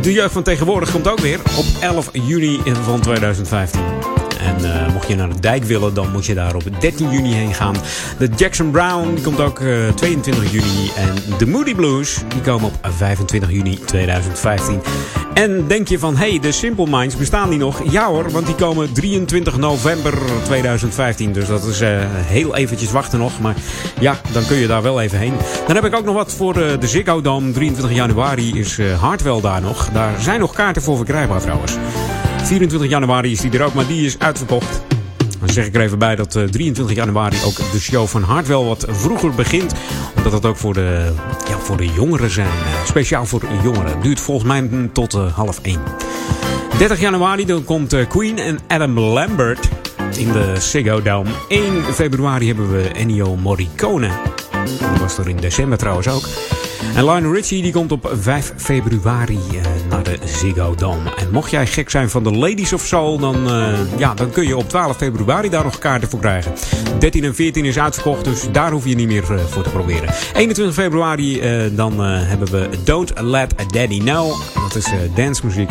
[0.00, 3.80] de jeugd van tegenwoordig komt ook weer op 11 juni van 2015.
[4.40, 7.32] En eh, mocht je naar de dijk willen, dan moet je daar op 13 juni
[7.32, 7.76] heen gaan.
[8.18, 10.90] De Jackson Brown die komt ook eh, 22 juni.
[10.96, 14.80] En de Moody Blues die komen op 25 juni 2015.
[15.34, 17.90] En denk je van, hé, hey, de Simple Minds, bestaan die nog?
[17.90, 21.32] Ja hoor, want die komen 23 november 2015.
[21.32, 23.40] Dus dat is eh, heel eventjes wachten nog.
[23.40, 23.54] Maar
[24.00, 25.34] ja, dan kun je daar wel even heen.
[25.66, 27.50] Dan heb ik ook nog wat voor eh, de Ziggo Dome.
[27.52, 29.88] 23 januari is eh Hartwell daar nog.
[29.92, 31.76] Daar zijn nog kaarten voor verkrijgbaar trouwens.
[32.44, 34.80] 24 januari is die er ook, maar die is uitverkocht.
[35.40, 38.62] Dan zeg ik er even bij dat eh, 23 januari ook de show van Hartwell
[38.64, 39.72] wat vroeger begint.
[40.16, 41.12] Omdat dat ook voor de,
[41.48, 42.46] ja, voor de jongeren zijn.
[42.46, 44.00] eh, Speciaal voor jongeren.
[44.02, 45.80] Duurt volgens mij tot eh, half 1.
[46.78, 49.67] 30 januari dan komt eh, Queen en Adam Lambert
[50.18, 51.30] in de Ziggo Dome.
[51.48, 54.10] 1 februari hebben we Ennio Morricone.
[54.64, 56.22] Die was er in december trouwens ook.
[56.94, 61.14] En Lionel Richie die komt op 5 februari eh, naar de Ziggo Dome.
[61.16, 64.46] En mocht jij gek zijn van de Ladies of Soul, dan, eh, ja, dan kun
[64.46, 66.52] je op 12 februari daar nog kaarten voor krijgen.
[66.98, 70.14] 13 en 14 is uitverkocht, dus daar hoef je niet meer eh, voor te proberen.
[70.34, 71.40] 21 februari
[71.72, 74.40] dan hebben we Don't Let Daddy Know.
[74.54, 75.70] Dat is dancemuziek.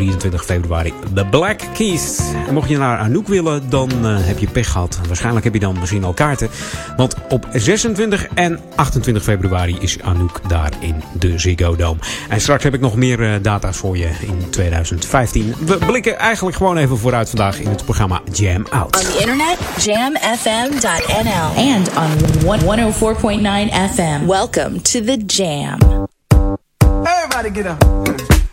[0.00, 2.18] En 23 februari The Black Keys.
[2.48, 4.98] En mocht je naar Anouk willen, dan eh, heb je pech gehad.
[5.06, 6.48] Waarschijnlijk heb je dan misschien al kaarten.
[6.96, 11.98] Want op 26 en 28 februari is Anouk daar in de Ziggo Dome.
[12.28, 15.54] En straks heb ik nog meer eh, data's voor je in 2015.
[15.64, 18.96] We blikken eigenlijk gewoon even vooruit vandaag in het programma Jam Out.
[18.96, 21.72] On the internet, jamfm.nl.
[21.72, 24.26] And on one- 104.9 FM.
[24.26, 25.78] Welcome to the Jam.
[27.02, 28.49] Everybody get up.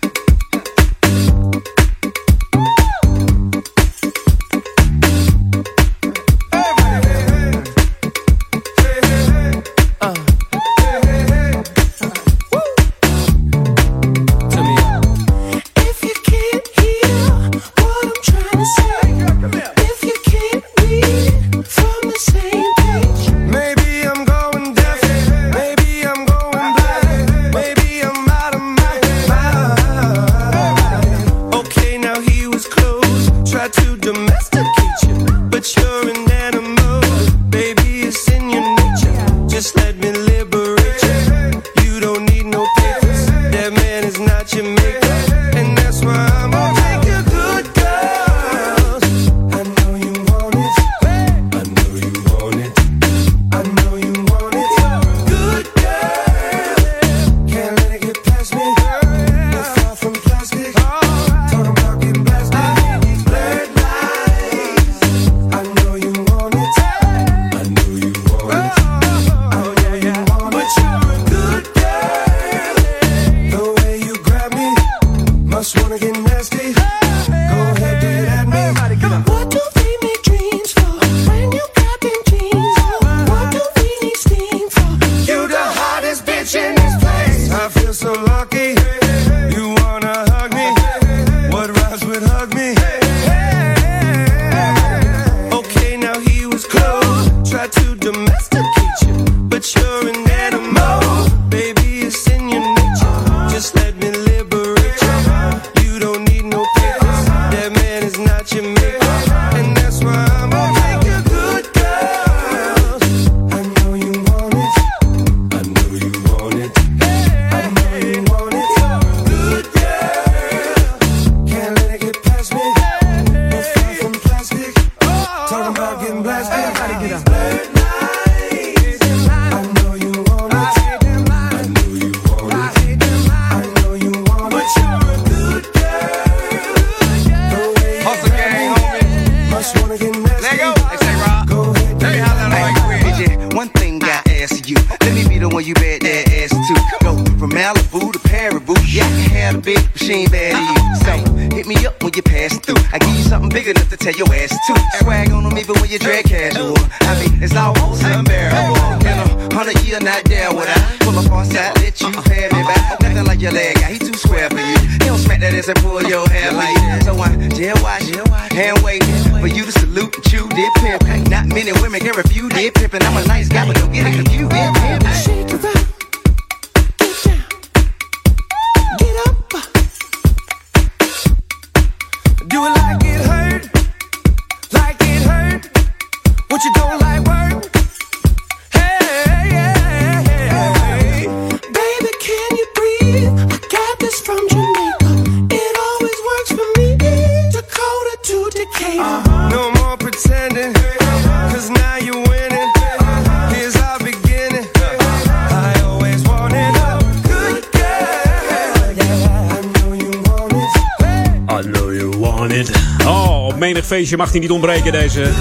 [214.08, 215.32] Feestje mag hij niet ontbreken, deze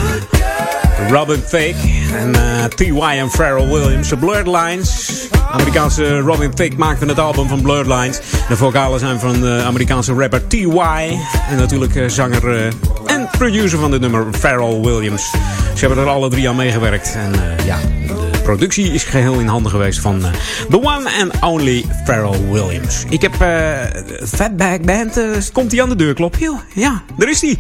[1.11, 1.77] Robin Thicke.
[2.17, 3.19] En eh, T.Y.
[3.19, 4.09] en Pharrell Williams.
[4.09, 5.11] De Blurred Lines.
[5.53, 8.21] Amerikaanse Robin Thicke maakte het album van Blurred Lines.
[8.49, 11.19] De vocalen zijn van de Amerikaanse rapper T.Y.
[11.51, 12.67] En natuurlijk eh, zanger eh,
[13.07, 15.31] en producer van dit nummer Pharrell Williams.
[15.77, 17.15] Ze hebben er alle drie aan meegewerkt.
[17.15, 20.31] En eh, ja, de productie is geheel in handen geweest van eh,
[20.71, 23.05] the one and only Pharrell Williams.
[23.09, 23.75] Ik heb eh
[24.27, 25.17] Fatback Band.
[25.17, 26.59] eh, komt hij aan de deur joh?
[26.75, 27.59] Ja, daar is hij.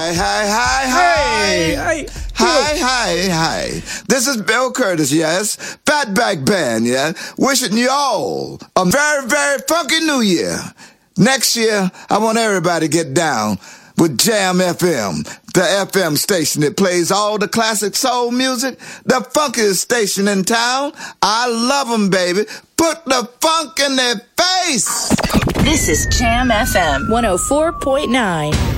[0.00, 1.42] Hi, hi, hi, hi.
[1.42, 2.06] Hey, hey.
[2.34, 3.64] Hi, hi, hi.
[4.06, 5.56] This is Bill Curtis, yes.
[5.84, 7.14] Fatback Band, yeah.
[7.36, 10.56] Wishing you all a very, very funky new year.
[11.16, 13.58] Next year, I want everybody to get down
[13.96, 19.78] with Jam FM, the FM station that plays all the classic soul music, the funkiest
[19.78, 20.92] station in town.
[21.20, 22.44] I love 'em, baby.
[22.76, 25.08] Put the funk in their face.
[25.64, 28.77] This is Jam FM 104.9.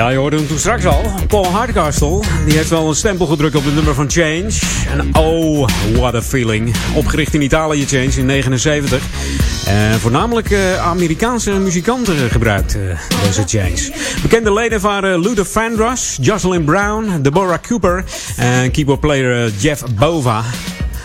[0.00, 1.02] Ja, je hoorde hem toen straks al.
[1.26, 2.20] Paul Hardcastle.
[2.44, 4.50] Die heeft wel een stempel gedrukt op het nummer van Change.
[4.88, 6.74] En oh, what a feeling.
[6.94, 9.02] Opgericht in Italië, Change, in 79.
[9.66, 13.92] En voornamelijk eh, Amerikaanse muzikanten gebruikt eh, deze Change.
[14.22, 18.04] Bekende leden waren Luther Vandross, Jocelyn Brown, Deborah Cooper
[18.36, 20.42] en keyboardplayer eh, Jeff Bova.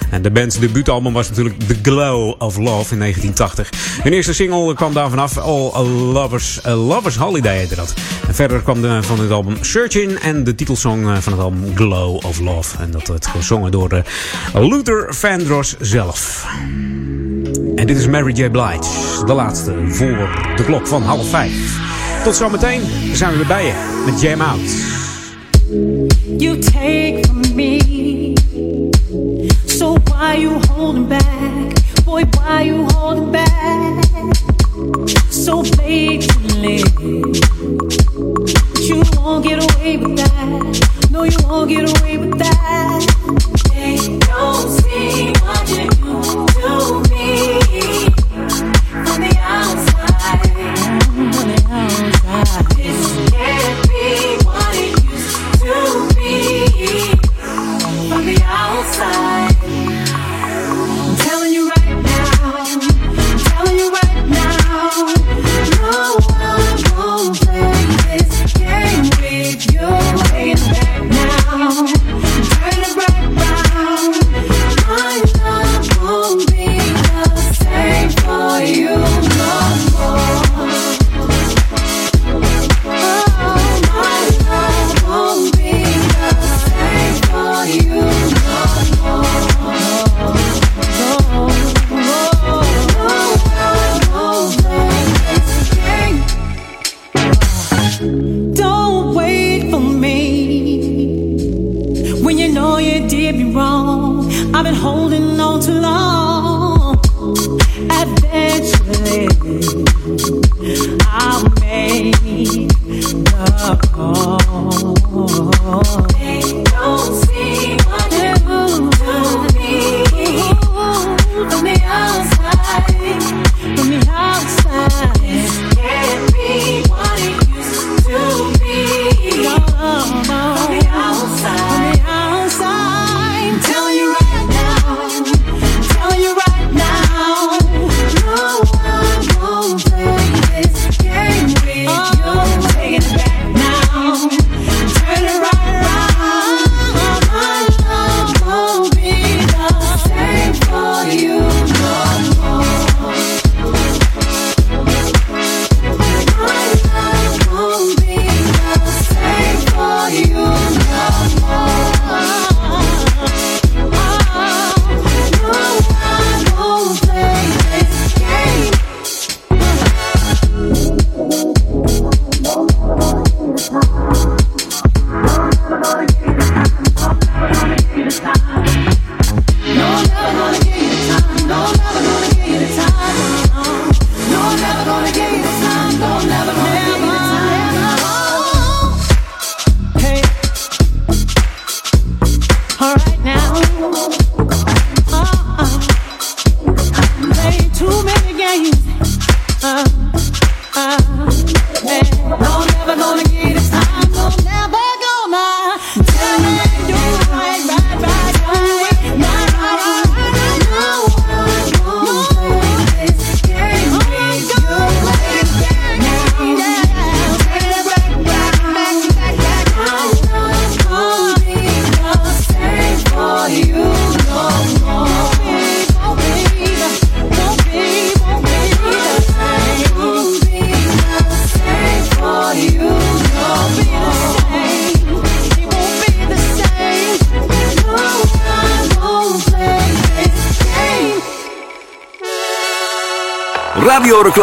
[0.10, 3.70] En de band's debuutalbum was natuurlijk The Glow of Love in 1980.
[4.04, 7.94] Hun eerste single kwam daar vanaf, All Lovers, Lovers Holiday heette dat.
[8.36, 12.26] Verder kwam de, van het album Searching en de titelsong eh, van het album Glow
[12.26, 12.78] of Love.
[12.78, 16.48] En dat werd gezongen door uh, Luther Vandross zelf.
[17.76, 18.50] En dit is Mary J.
[18.50, 21.80] Blige, de laatste voor de klok van half vijf.
[22.24, 22.82] Tot zometeen,
[23.14, 24.95] zijn we weer bij je met Jam Out.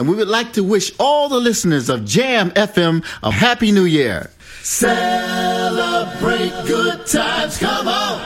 [0.00, 3.84] and we would like to wish all the listeners of Jam FM a Happy New
[3.84, 4.30] Year.
[4.62, 8.18] Celebrate good times, come on!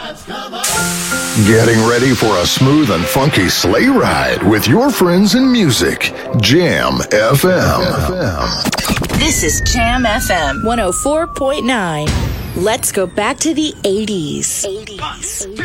[1.49, 6.13] Getting ready for a smooth and funky sleigh ride with your friends in music.
[6.41, 7.83] Jam FM.
[9.19, 12.63] This is Jam FM 104.9.
[12.63, 14.65] Let's go back to the 80s.
[14.65, 15.25] 80s.
[15.25, 15.57] Say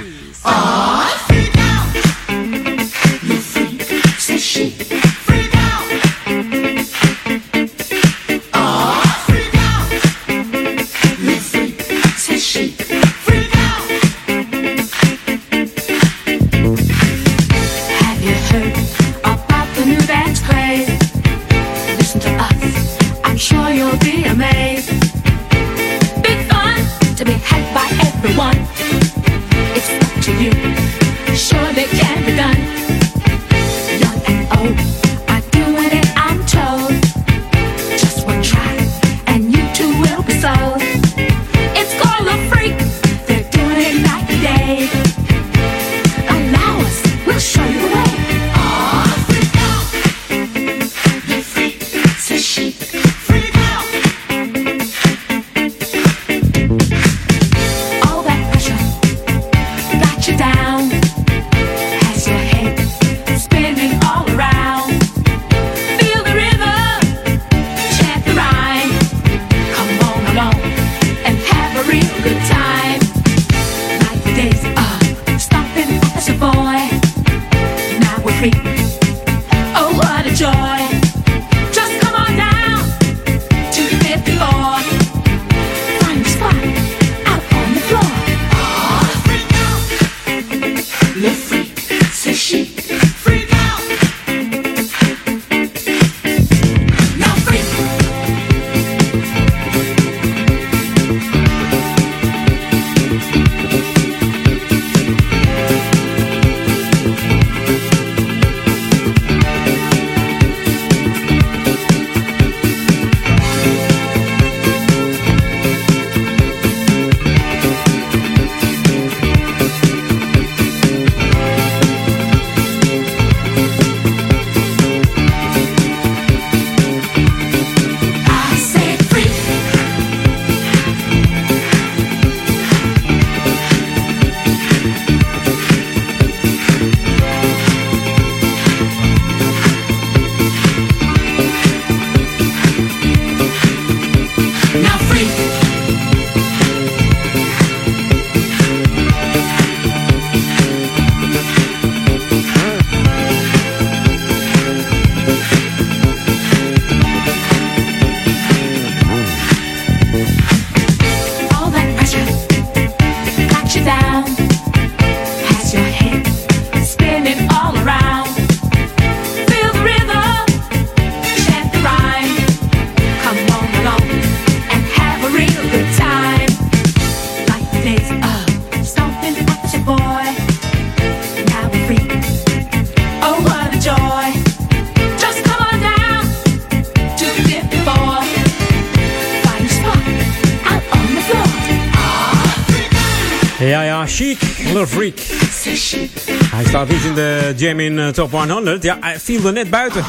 [195.00, 198.84] Hij staat niet in de Jam in eh, Top 100.
[198.84, 200.04] Ja, hij viel er net buiten.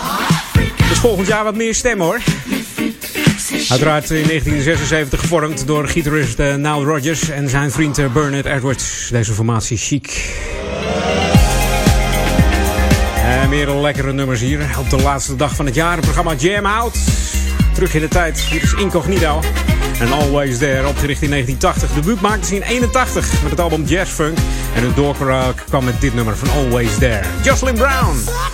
[0.89, 2.21] Dus volgend jaar wat meer stemmen hoor.
[3.69, 9.09] Uiteraard in 1976 gevormd door gitarist eh, Nile Rodgers en zijn vriend eh, Bernard Edwards.
[9.11, 10.35] Deze formatie chic.
[13.25, 14.61] En meer lekkere nummers hier.
[14.79, 15.93] Op de laatste dag van het jaar.
[15.93, 16.97] Het programma Jam Out.
[17.75, 18.41] Terug in de tijd.
[18.41, 19.41] Hier is Incognito.
[20.01, 21.89] En Always There, opgericht in 1980.
[21.89, 24.39] De debuut maakte ze in 81 met het album Jazz Funk.
[24.75, 27.27] En hun doorbraak kwam met dit nummer van Always There.
[27.43, 28.50] Jocelyn Brown.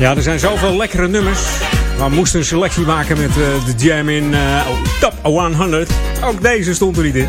[0.00, 1.40] Ja, er zijn zoveel lekkere nummers.
[1.98, 4.66] We moesten een selectie maken met eh, de Jam in eh,
[5.00, 5.90] Top 100.
[6.24, 7.28] Ook deze stond er niet in.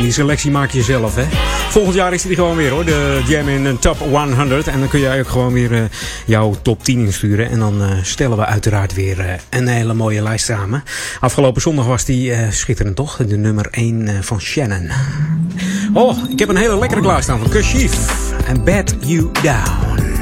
[0.00, 1.24] Die selectie maak je zelf, hè.
[1.70, 2.84] Volgend jaar is die gewoon weer, hoor.
[2.84, 4.66] De Jam in eh, Top 100.
[4.66, 5.88] En dan kun jij ook gewoon weer
[6.26, 7.50] jouw top 10 insturen.
[7.50, 10.82] En dan stellen we uiteraard weer een hele mooie lijst samen.
[11.20, 13.16] Afgelopen zondag was die schitterend, toch?
[13.16, 14.90] De nummer 1 eh, van Shannon.
[15.94, 17.96] Oh, ik heb een hele lekkere klaarstaan van Kashif.
[18.46, 20.17] En Bad You Down.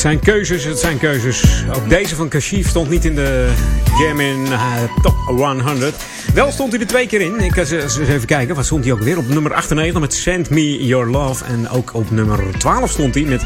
[0.00, 1.64] Het zijn keuzes, het zijn keuzes.
[1.76, 3.52] Ook deze van Kashif stond niet in de
[3.98, 4.58] Jam eh,
[5.02, 5.94] Top 100.
[6.34, 7.40] Wel stond hij er twee keer in.
[7.40, 8.54] Ik ga eens eens even kijken.
[8.54, 9.18] Wat stond hij ook weer?
[9.18, 11.44] Op nummer 98 met Send Me Your Love.
[11.44, 13.42] En ook op nummer 12 stond hij met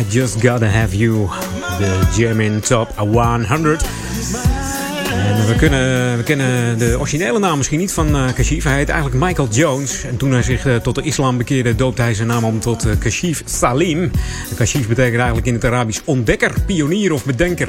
[0.00, 1.28] I Just Gotta Have You.
[1.78, 3.84] De Jam Top 100.
[5.44, 8.64] En we, kunnen, we kennen de originele naam misschien niet van eh, Kashif.
[8.64, 10.04] Hij heet eigenlijk Michael Jones.
[10.04, 12.84] En toen hij zich eh, tot de islam bekeerde, doopte hij zijn naam om tot
[12.84, 14.10] eh, Kashif Salim.
[14.56, 17.68] Kashif betekent eigenlijk in het Arabisch ontdekker, pionier of bedenker.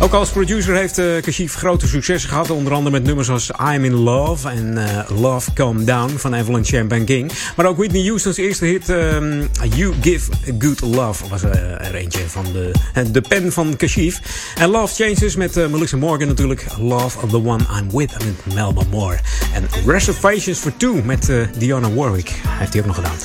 [0.00, 2.50] Ook als producer heeft uh, Kashif grote successen gehad.
[2.50, 6.64] Onder andere met nummers als I'm in Love en uh, Love Calm Down van Evelyn
[6.64, 7.32] Champagne King.
[7.56, 11.50] Maar ook Whitney Houston's eerste hit um, You Give Good Love was uh,
[11.86, 12.72] er eentje van de,
[13.12, 14.20] de pen van Kashif.
[14.58, 16.66] En Love Changes met Melissa Morgan natuurlijk.
[16.80, 19.18] Love of the One I'm With met Melba Moore.
[19.54, 23.16] En Reservations for Two met Dionne Warwick heeft hij ook nog gedaan.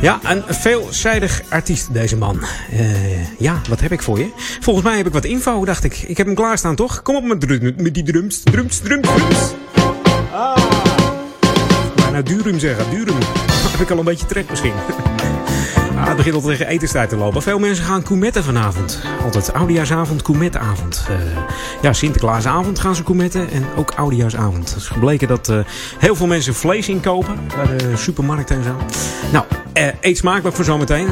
[0.00, 2.44] Ja, een veelzijdig artiest deze man.
[3.38, 4.28] ja, wat heb ik voor je?
[4.60, 6.13] Volgens mij heb ik wat info, dacht ik.
[6.14, 7.02] Ik heb hem klaarstaan, toch?
[7.02, 8.42] Kom op met, met die drums.
[8.42, 9.54] Drums, drums, drums.
[10.32, 10.56] Ah.
[11.94, 13.16] Bijna durum zeggen, durum.
[13.72, 14.72] heb ik al een beetje trek misschien.
[15.96, 17.42] Ah, het begint al tegen etenstijd te lopen.
[17.42, 19.00] Veel mensen gaan koemetten vanavond.
[19.22, 21.06] Altijd oudejaarsavond, koemettenavond.
[21.10, 21.16] Uh,
[21.82, 24.68] ja, Sinterklaasavond gaan ze koemetten en ook oudejaarsavond.
[24.68, 25.58] Het is gebleken dat uh,
[25.98, 28.76] heel veel mensen vlees inkopen bij de supermarkten en zo.
[29.32, 31.08] Nou, uh, eet smakelijk voor zometeen.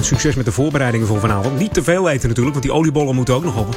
[0.00, 1.58] succes met de voorbereidingen voor vanavond.
[1.58, 3.76] Niet te veel eten natuurlijk, want die oliebollen moeten ook nog op.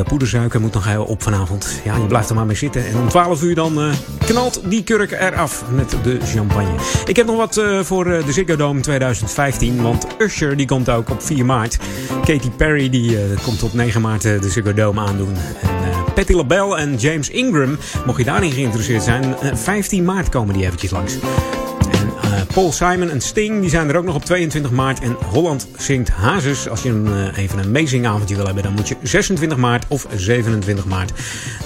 [0.00, 1.80] De poedersuiker moet nog heel op vanavond.
[1.84, 2.86] Ja, je blijft er maar mee zitten.
[2.86, 6.74] En om 12 uur dan uh, knalt die kurk eraf met de champagne.
[7.06, 9.82] Ik heb nog wat uh, voor uh, de Ziggo Dome 2015.
[9.82, 11.78] Want Usher die komt ook op 4 maart.
[12.24, 15.36] Katy Perry die komt op 9 maart de Ziggo Dome aandoen.
[15.62, 20.64] En Patti LaBelle en James Ingram, mocht je daarin geïnteresseerd zijn, 15 maart komen die
[20.64, 21.18] eventjes langs.
[22.50, 25.00] Uh, Paul Simon en Sting die zijn er ook nog op 22 maart.
[25.00, 26.68] En Holland zingt Hazes.
[26.68, 30.06] Als je een, uh, even een meezingavondje wil hebben, dan moet je 26 maart of
[30.16, 31.12] 27 maart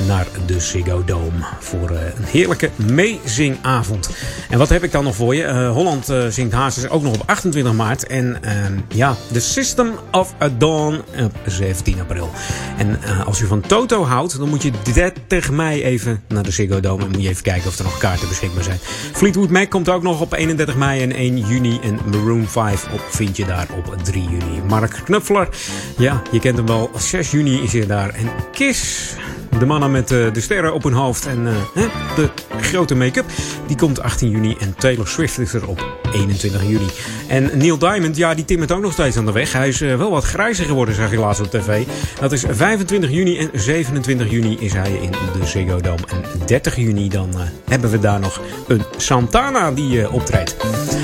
[0.06, 1.44] naar de Ziggo Dome.
[1.58, 4.10] Voor uh, een heerlijke meezingavond.
[4.50, 5.66] En wat heb ik dan nog voor je?
[5.66, 8.06] Holland zingt Hazes ook nog op 28 maart.
[8.06, 12.30] En ehm, ja, The System of a Dawn op 17 april.
[12.76, 16.80] En als je van Toto houdt, dan moet je 30 mei even naar de Ziggo
[16.80, 17.04] Dome.
[17.04, 18.78] En moet je even kijken of er nog kaarten beschikbaar zijn.
[19.12, 21.78] Fleetwood Mac komt ook nog op 31 mei en 1 juni.
[21.82, 24.62] En Maroon 5 op, vind je daar op 3 juni.
[24.68, 25.48] Mark Knupfler,
[25.96, 26.90] ja, je kent hem wel.
[26.96, 28.08] 6 juni is hij daar.
[28.08, 29.14] En Kiss,
[29.58, 31.82] de mannen met uh, de sterren op hun hoofd en uh,
[32.16, 32.28] de
[32.60, 33.24] grote make-up,
[33.66, 34.56] die komt 18 juni.
[34.60, 36.86] En Taylor Swift is er op 21 juli.
[37.28, 39.52] En Neil Diamond, ja, die timmert ook nog steeds aan de weg.
[39.52, 41.84] Hij is uh, wel wat grijzer geworden, zag je laatst op tv.
[42.20, 46.02] Dat is 25 juni en 27 juni is hij in de Ziggo Dome.
[46.08, 47.30] En 30 juni dan
[47.68, 50.56] hebben we daar nog een Santana die optreedt.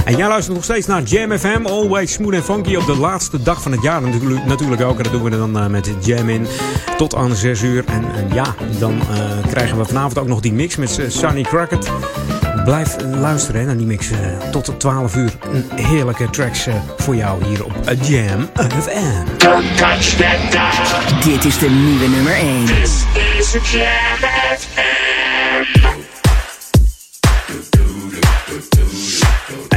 [0.05, 3.43] En jij luistert nog steeds naar Jam FM, always smooth en funky op de laatste
[3.43, 4.03] dag van het jaar
[4.47, 4.97] natuurlijk ook.
[4.97, 6.47] En dat doen we dan met Jam in
[6.97, 7.85] tot aan 6 uur.
[7.87, 8.40] En, en ja,
[8.79, 11.91] dan uh, krijgen we vanavond ook nog die mix met uh, Sunny Crockett.
[12.65, 14.17] Blijf luisteren hè, naar die mix uh,
[14.51, 15.33] tot 12 uur.
[15.53, 17.73] Een heerlijke tracks voor jou hier op
[18.03, 19.25] Jam FM.
[19.37, 21.33] Don't touch that dial.
[21.33, 22.65] Dit is de nieuwe nummer 1.
[22.65, 23.05] This
[23.55, 24.40] is Jam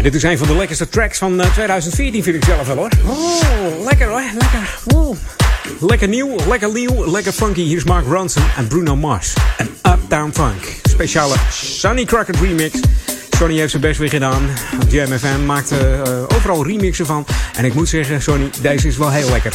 [0.04, 2.90] dit is een van de lekkerste tracks van 2014 vind ik zelf wel hoor.
[3.06, 4.80] Oh, lekker hoor, lekker.
[5.80, 7.62] Lekker nieuw, lekker nieuw, lekker funky.
[7.62, 9.34] Hier is Mark Ronson en Bruno Mars.
[9.58, 10.76] En Uptown Funk.
[10.84, 12.80] Speciale Sunny Crockett remix.
[13.38, 14.50] Sonny heeft zijn best weer gedaan.
[14.90, 15.80] Jam FM maakt uh,
[16.36, 17.26] overal remixen van.
[17.56, 19.54] En ik moet zeggen, Sonny, deze is wel heel lekker.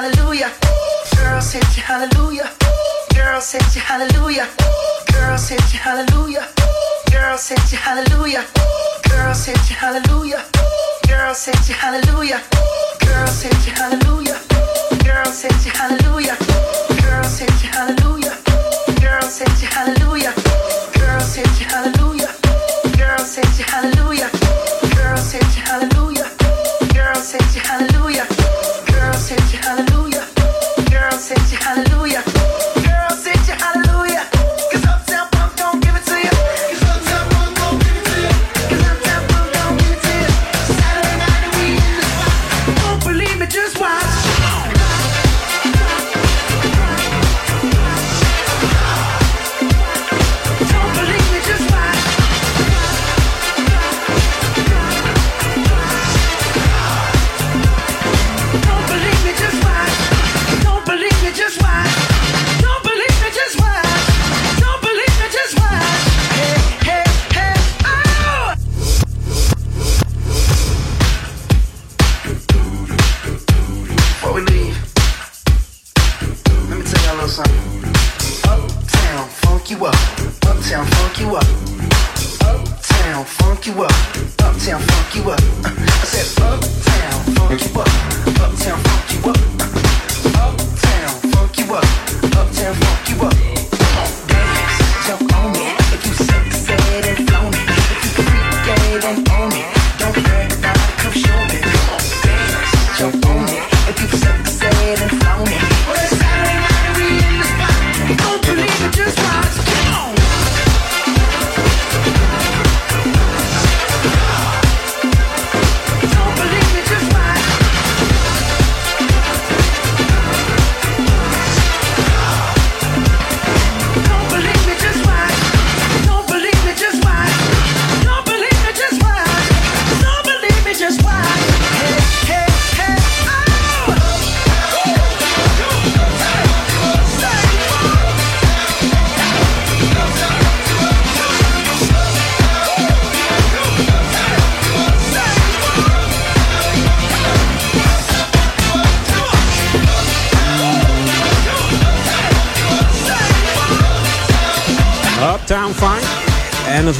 [0.00, 2.48] Girls hit you hallelujah.
[3.14, 4.48] Girls hit you hallelujah.
[5.12, 6.48] Girls hit you hallelujah.
[7.10, 8.46] Girls hit you hallelujah.
[9.10, 10.42] Girls hit you hallelujah.
[11.06, 12.40] Girls hit you hallelujah.
[13.04, 14.40] Girls hit you hallelujah.
[15.04, 16.36] Girls hit you hallelujah.
[17.04, 18.36] Girls hit you hallelujah.
[19.02, 20.32] Girls hit you hallelujah.
[20.96, 22.32] Girls hit you hallelujah.
[22.96, 23.99] Girls hit you hallelujah.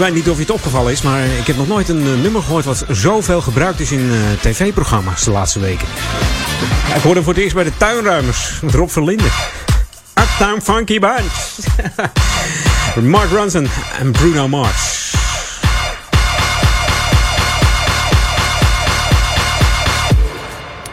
[0.01, 2.43] Weet niet of je het opgevallen is, maar ik heb nog nooit een eh, nummer
[2.43, 5.86] gehoord wat zoveel gebruikt is in eh, tv-programma's de laatste weken.
[6.94, 9.31] Ik hoorde hem voor het eerst bij de tuinruimers met Rob Verlinden.
[10.14, 11.31] Uptown Funky Band.
[13.10, 13.68] Mark Ronson
[13.98, 15.14] en Bruno Mars.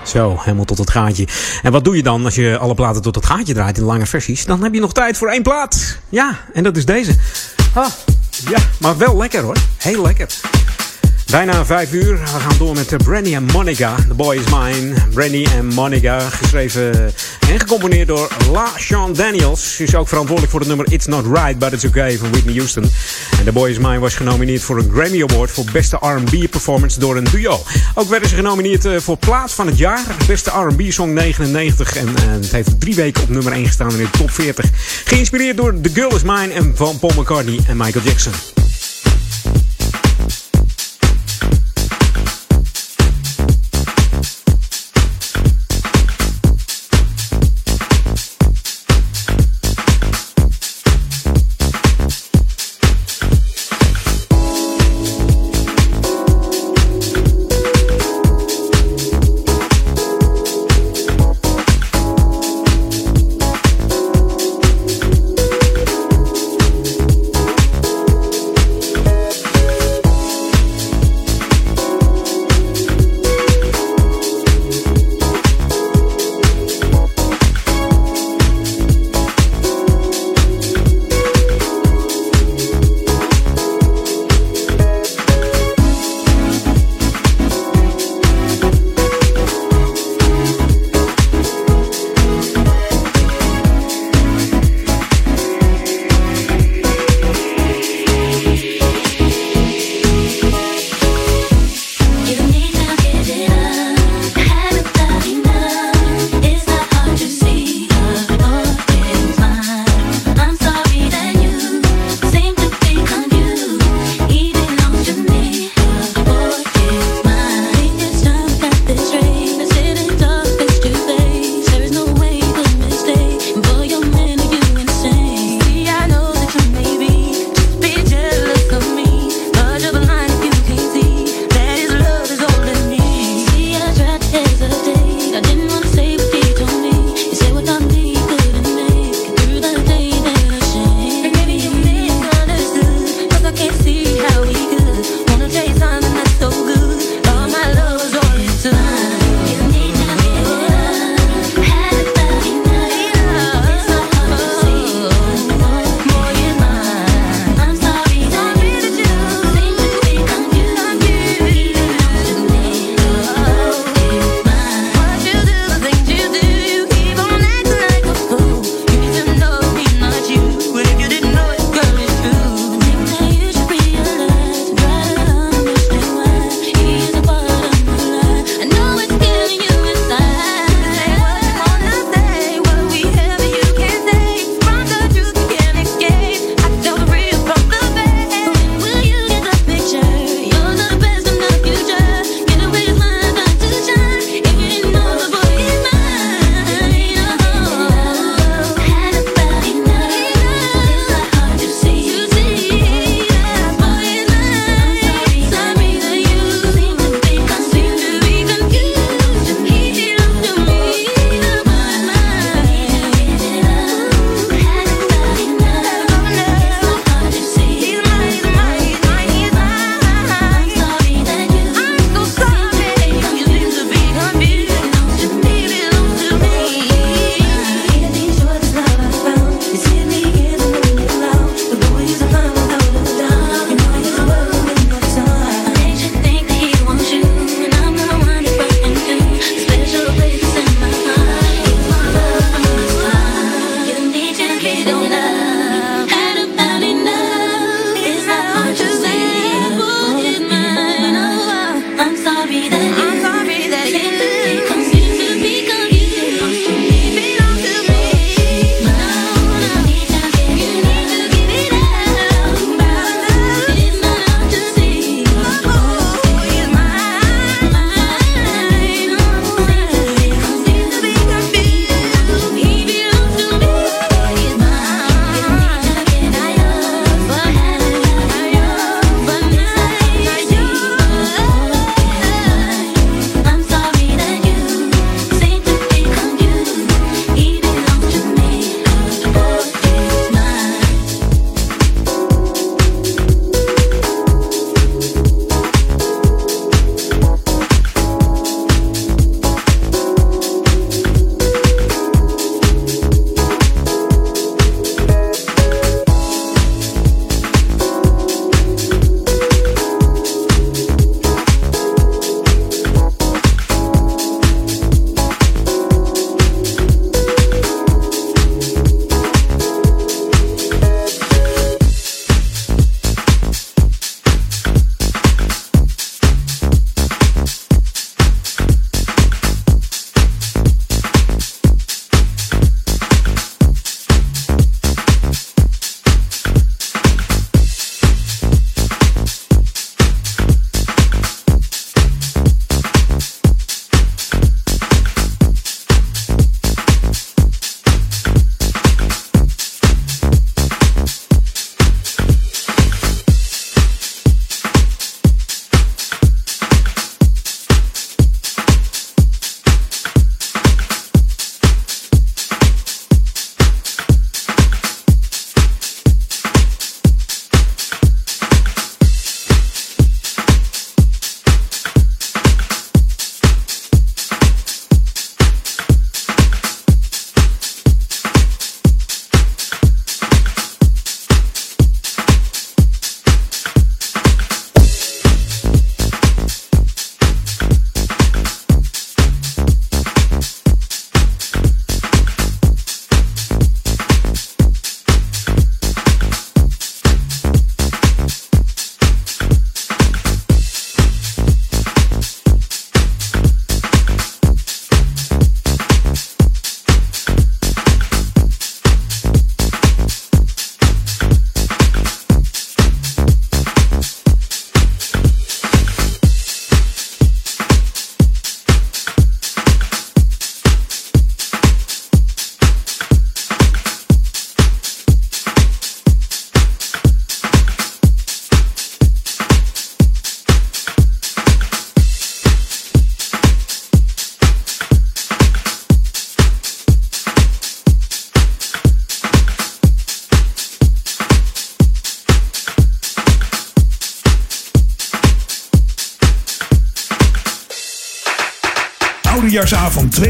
[0.04, 1.28] Zo, helemaal tot het gaatje.
[1.62, 4.06] En wat doe je dan als je alle platen tot het gaatje draait in lange
[4.06, 4.46] versies?
[4.46, 5.98] Dan heb je nog tijd voor één plaat.
[6.10, 7.16] Ja, en dat is deze.
[7.74, 7.90] Ah,
[8.50, 9.58] ja, maar wel lekker hoor.
[9.78, 10.28] Heel lekker.
[11.32, 12.20] Bijna vijf uur.
[12.20, 13.96] We gaan door met Brandy en Monica.
[14.08, 14.94] The Boy is Mine.
[15.14, 16.20] Brandy en Monica.
[16.20, 17.14] Geschreven
[17.50, 19.76] en gecomponeerd door La Sean Daniels.
[19.76, 22.56] Ze is ook verantwoordelijk voor het nummer It's Not Right, But It's Okay van Whitney
[22.56, 22.84] Houston.
[23.38, 27.00] En The Boy is Mine was genomineerd voor een Grammy Award voor beste R&B performance
[27.00, 27.64] door een duo.
[27.94, 30.02] Ook werden ze genomineerd eh, voor plaat van het jaar.
[30.28, 31.96] Beste R&B song 99.
[31.96, 34.66] En eh, het heeft drie weken op nummer 1 gestaan in de top 40.
[35.06, 38.57] Geïnspireerd door The Girl is Mine en van Paul McCartney en Michael Jackson.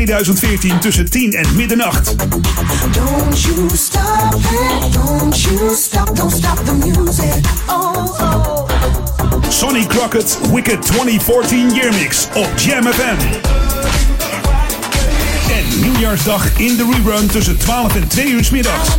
[0.07, 2.15] 2014 tussen 10 en middernacht.
[2.17, 7.45] Don't you stop it, don't you stop, don't stop the music.
[7.67, 8.69] Oh, oh.
[9.49, 13.17] Sonny Crockett's Wicked 2014 Yearmix op Jam FM.
[15.51, 18.89] En nieuwjaarsdag in de rerun tussen 12 en 2 uur 's middags.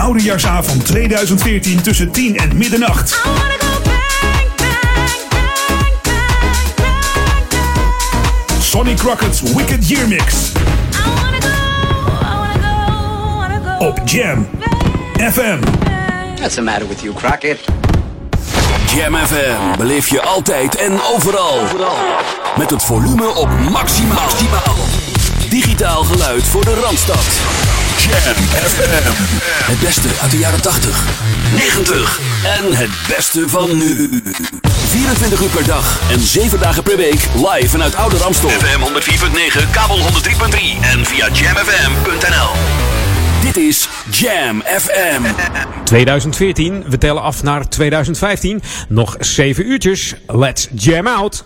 [0.00, 3.18] Oudejaarsavond 2014 tussen 10 en middernacht.
[8.76, 10.52] Sonny Crockett's Wicked Year Mix.
[13.78, 14.48] Op Jam
[15.16, 15.60] FM.
[16.38, 17.58] What's the matter with you, Crockett?
[18.94, 21.58] Jam FM beleef je altijd en overal.
[22.58, 24.28] Met het volume op maximaal.
[25.48, 27.75] Digitaal geluid voor de Randstad.
[28.06, 29.70] Jam FM.
[29.70, 31.04] Het beste uit de jaren 80,
[31.54, 34.22] 90 en het beste van nu.
[34.88, 38.48] 24 uur per dag en 7 dagen per week live vanuit Oude Ramstel.
[38.48, 38.80] FM
[39.64, 40.04] 104.9, kabel 103.3
[40.80, 43.05] en via jamfm.nl.
[43.46, 45.22] Dit is Jam FM.
[45.84, 48.62] 2014, we tellen af naar 2015.
[48.88, 50.14] Nog 7 uurtjes.
[50.26, 51.42] Let's jam out.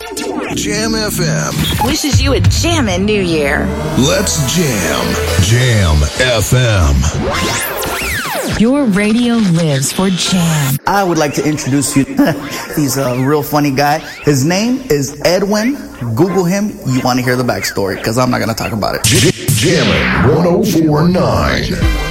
[0.54, 1.84] Jam FM.
[1.86, 3.66] Wishes you a jammin' New Year.
[3.96, 5.06] Let's jam.
[5.42, 5.96] Jam
[6.42, 6.94] FM.
[8.58, 10.78] Your radio lives for jam.
[10.86, 12.04] I would like to introduce you.
[12.76, 13.98] He's a real funny guy.
[14.24, 15.76] His name is Edwin.
[16.14, 16.70] Google him.
[16.86, 19.39] You want to hear the backstory because I'm not going to talk about it.
[19.60, 22.09] Jammin' 1049.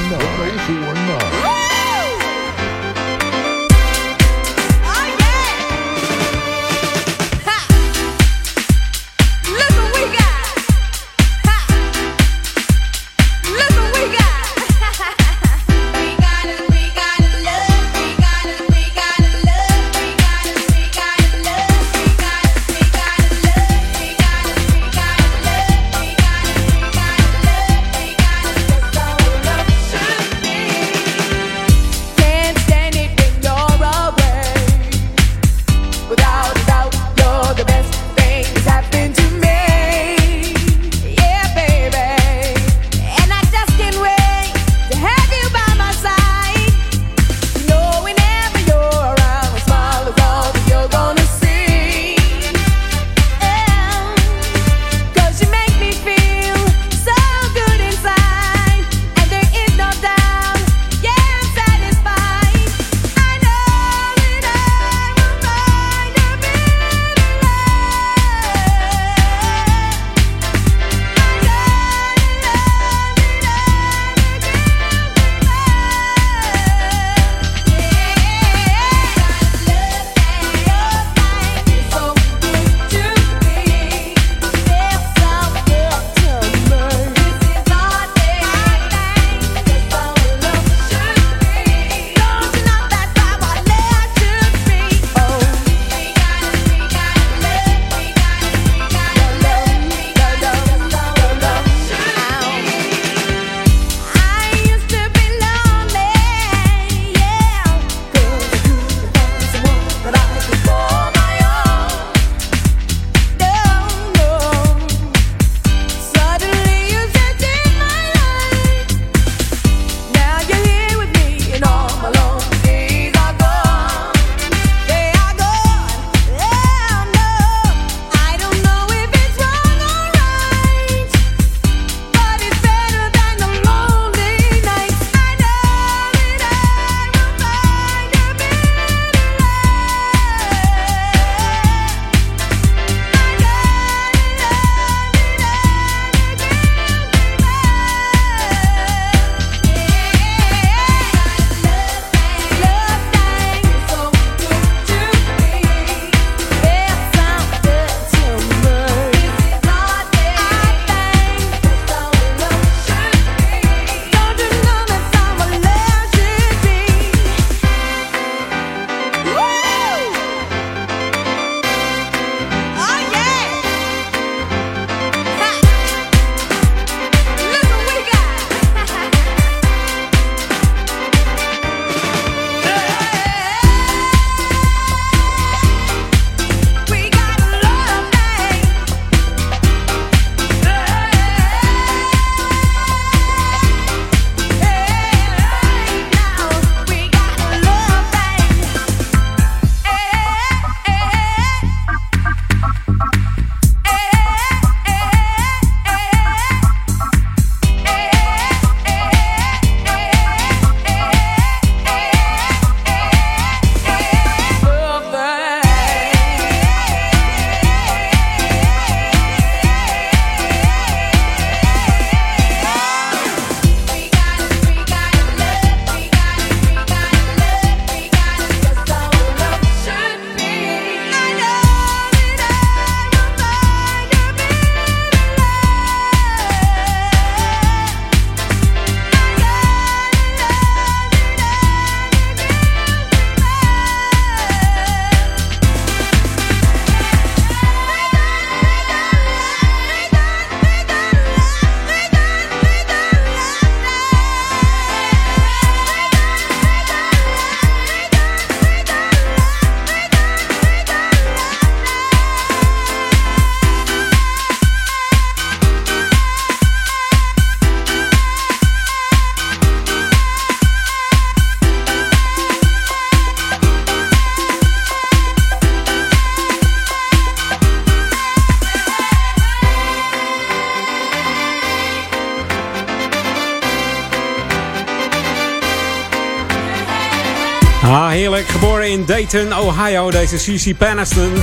[289.09, 291.33] Dayton, Ohio, deze CC Peniston.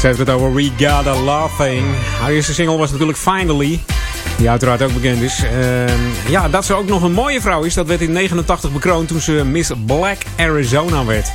[0.00, 1.84] Ze heeft het over We Got A Love Thing.
[2.20, 3.80] Haar eerste single was natuurlijk Finally.
[4.38, 5.42] Die uiteraard ook bekend is.
[5.42, 9.08] Ehm, ja, dat ze ook nog een mooie vrouw is, dat werd in 89 bekroond
[9.08, 11.32] toen ze Miss Black Arizona werd.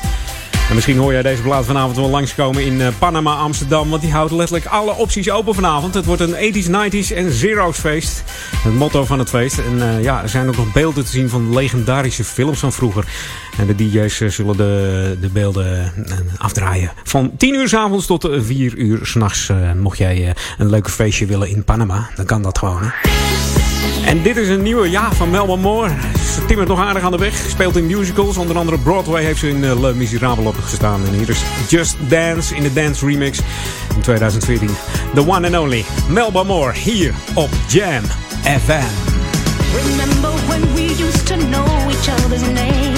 [0.69, 3.90] En misschien hoor jij deze plaat vanavond wel langskomen in eh, Panama, Amsterdam.
[3.90, 5.94] Want die houdt letterlijk alle opties open vanavond.
[5.94, 8.23] Het wordt een 80s, 90s en zeros feest.
[8.56, 9.57] Het motto van het feest.
[9.57, 13.06] En eh, ja, er zijn ook nog beelden te zien van legendarische films van vroeger.
[13.62, 16.92] En de DJ's eh, zullen de, de beelden eh, afdraaien.
[17.04, 19.48] Van 10 uur s avonds tot eh, 4 uur s'nachts.
[19.48, 19.80] nachts.
[19.80, 22.82] mocht jij eh, een leuk feestje willen in Panama, dan kan dat gewoon.
[22.82, 22.90] Hè?
[24.06, 25.92] En dit is een nieuwe, ja, van Melba Moore.
[26.36, 27.36] Ze timmert nog aardig aan de weg.
[27.50, 28.38] Speelt in musicals.
[28.38, 31.06] Onder andere Broadway heeft ze in Le Miserable opgestaan.
[31.06, 33.40] En hier is Just Dance in de Dance Remix
[33.96, 34.70] in 2014.
[35.14, 38.04] The one and only Melba Moore hier op Jam
[38.44, 39.12] FM.
[39.86, 42.90] Remember when we used to know each other's names?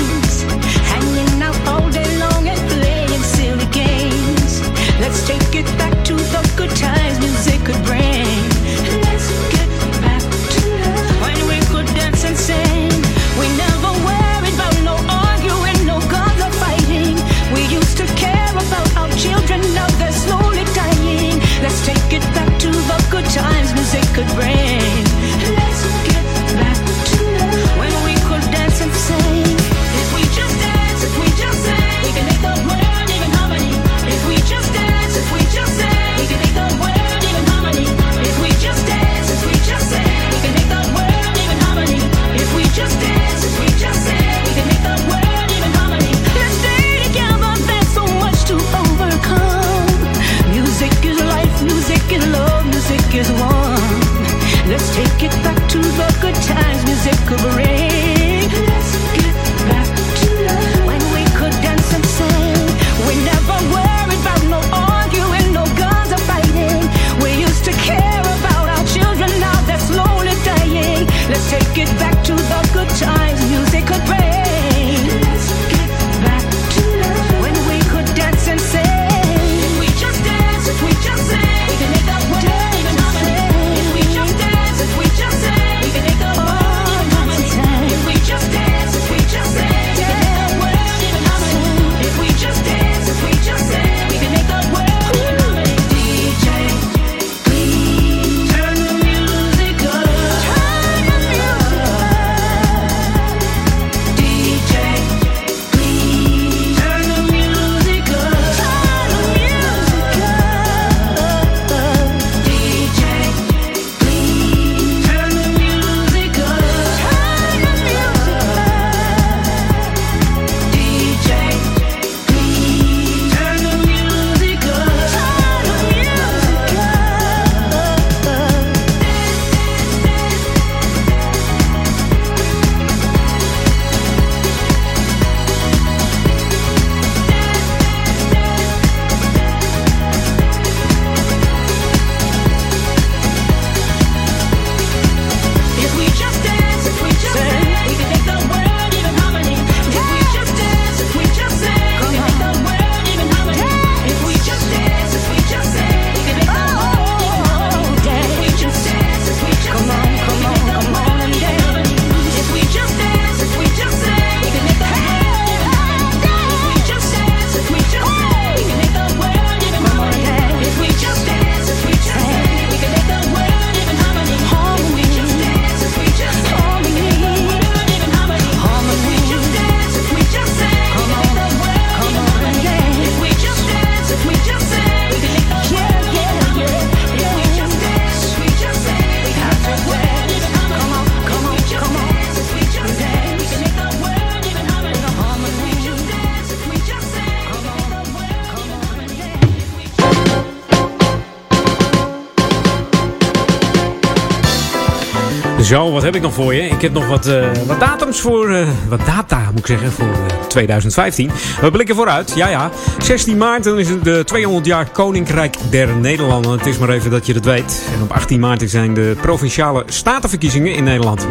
[205.73, 206.61] Zo, wat heb ik nog voor je?
[206.61, 208.51] Ik heb nog wat, eh, wat datums voor.
[208.51, 211.31] eh, wat data moet ik zeggen voor eh, 2015.
[211.61, 212.33] We blikken vooruit.
[212.35, 212.71] Ja, ja.
[212.97, 216.51] 16 maart dan is het de 200 jaar Koninkrijk der Nederlanden.
[216.51, 217.85] Het is maar even dat je dat weet.
[217.95, 221.27] En op 18 maart zijn de provinciale statenverkiezingen in Nederland.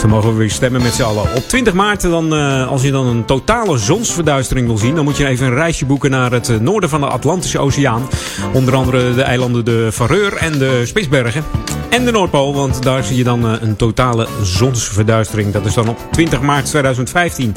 [0.00, 1.22] Zo mogen we weer stemmen met z'n allen.
[1.34, 5.16] Op 20 maart, dan, eh, als je dan een totale zonsverduistering wil zien, dan moet
[5.16, 8.08] je even een reisje boeken naar het eh, noorden van de Atlantische Oceaan.
[8.52, 11.44] Onder andere de eilanden de Vareur en de Spitsbergen.
[11.90, 15.52] En de Noordpool, want daar zie je dan eh, een totale zonsverduistering.
[15.52, 17.54] Dat is dan op 20 maart 2015.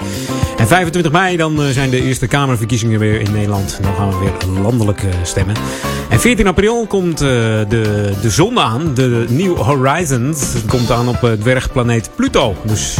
[0.57, 3.79] En 25 mei dan zijn de eerste Kamerverkiezingen weer in Nederland.
[3.81, 5.55] Dan gaan we weer landelijk stemmen.
[6.14, 8.94] En 14 april komt eh, de, de zon aan.
[8.94, 12.56] De New Horizons komt aan op het dwergplaneet Pluto.
[12.64, 12.98] Dus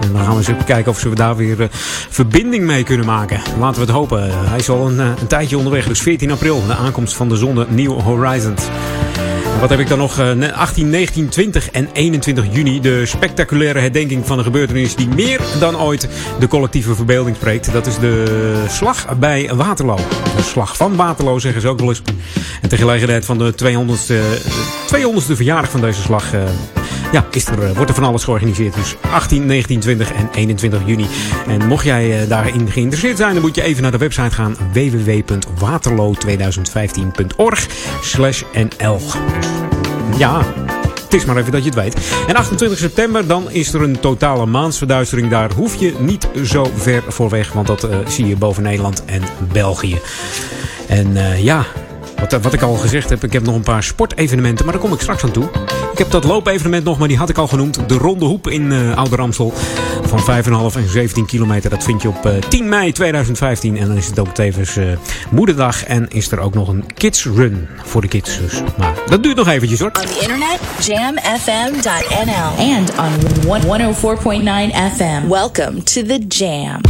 [0.00, 1.66] en dan gaan we eens even kijken of ze daar weer eh,
[2.10, 3.40] verbinding mee kunnen maken.
[3.58, 4.48] Laten we het hopen.
[4.48, 5.86] Hij is al een, eh, een tijdje onderweg.
[5.86, 8.62] Dus 14 april, de aankomst van de zon, de New Horizons.
[9.60, 10.18] Wat heb ik dan nog?
[10.18, 12.80] Eh, ne- 18, 19, 20 en 21 juni.
[12.80, 16.08] De spectaculaire herdenking van een gebeurtenis die meer dan ooit
[16.38, 17.72] de collectieve verbeelding spreekt.
[17.72, 19.98] Dat is de slag bij Waterloo.
[20.36, 22.02] De slag van Waterloo zeggen ze ook wel eens.
[22.60, 24.14] En gelegenheid van de 200ste,
[24.86, 26.24] 200ste verjaardag van deze slag...
[27.12, 28.74] ja, eh, wordt er van alles georganiseerd.
[28.74, 31.06] Dus 18, 19, 20 en 21 juni.
[31.46, 34.56] En mocht jij eh, daarin geïnteresseerd zijn, dan moet je even naar de website gaan.
[34.72, 37.68] www.waterloo2015.org
[38.02, 39.00] slash nl.
[40.16, 40.42] Ja,
[41.04, 41.96] het is maar even dat je het weet.
[42.26, 45.30] En 28 september, dan is er een totale maansverduistering.
[45.30, 49.04] Daar hoef je niet zo ver voor weg, want dat eh, zie je boven Nederland
[49.04, 49.22] en
[49.52, 50.00] België.
[50.88, 51.64] En ja,
[52.16, 54.92] wat, wat ik al gezegd heb, ik heb nog een paar sportevenementen, maar daar kom
[54.92, 55.50] ik straks aan toe.
[55.92, 57.88] Ik heb dat loopevenement nog, maar die had ik al genoemd.
[57.88, 59.52] De Ronde Hoep in eh Oude Ramsel.
[60.02, 61.70] Van 5,5 en 17 kilometer.
[61.70, 63.76] Dat vind je op eh, 10 mei 2015.
[63.76, 64.86] En dan is het ook tevens eh,
[65.30, 65.84] moederdag.
[65.84, 68.38] En is er ook nog een kids run voor de kids.
[68.38, 69.90] Dus, maar dat duurt nog eventjes hoor.
[70.00, 72.64] On internet, jamfm.nl.
[72.74, 73.92] And on
[74.72, 75.28] 104.9 FM.
[75.28, 76.80] Welcome to the Jam.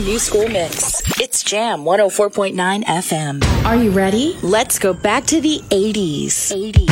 [0.00, 1.02] new school mix.
[1.20, 3.64] It's Jam 104.9 FM.
[3.64, 4.36] Are you ready?
[4.42, 6.52] Let's go back to the 80s.
[6.52, 6.89] 80s.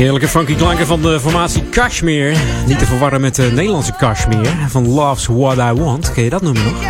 [0.00, 2.36] Heerlijke funky klanken van de formatie Kashmir.
[2.66, 6.12] Niet te verwarren met de Nederlandse Kashmir van Love's What I Want.
[6.12, 6.82] Ken je dat nummer nog?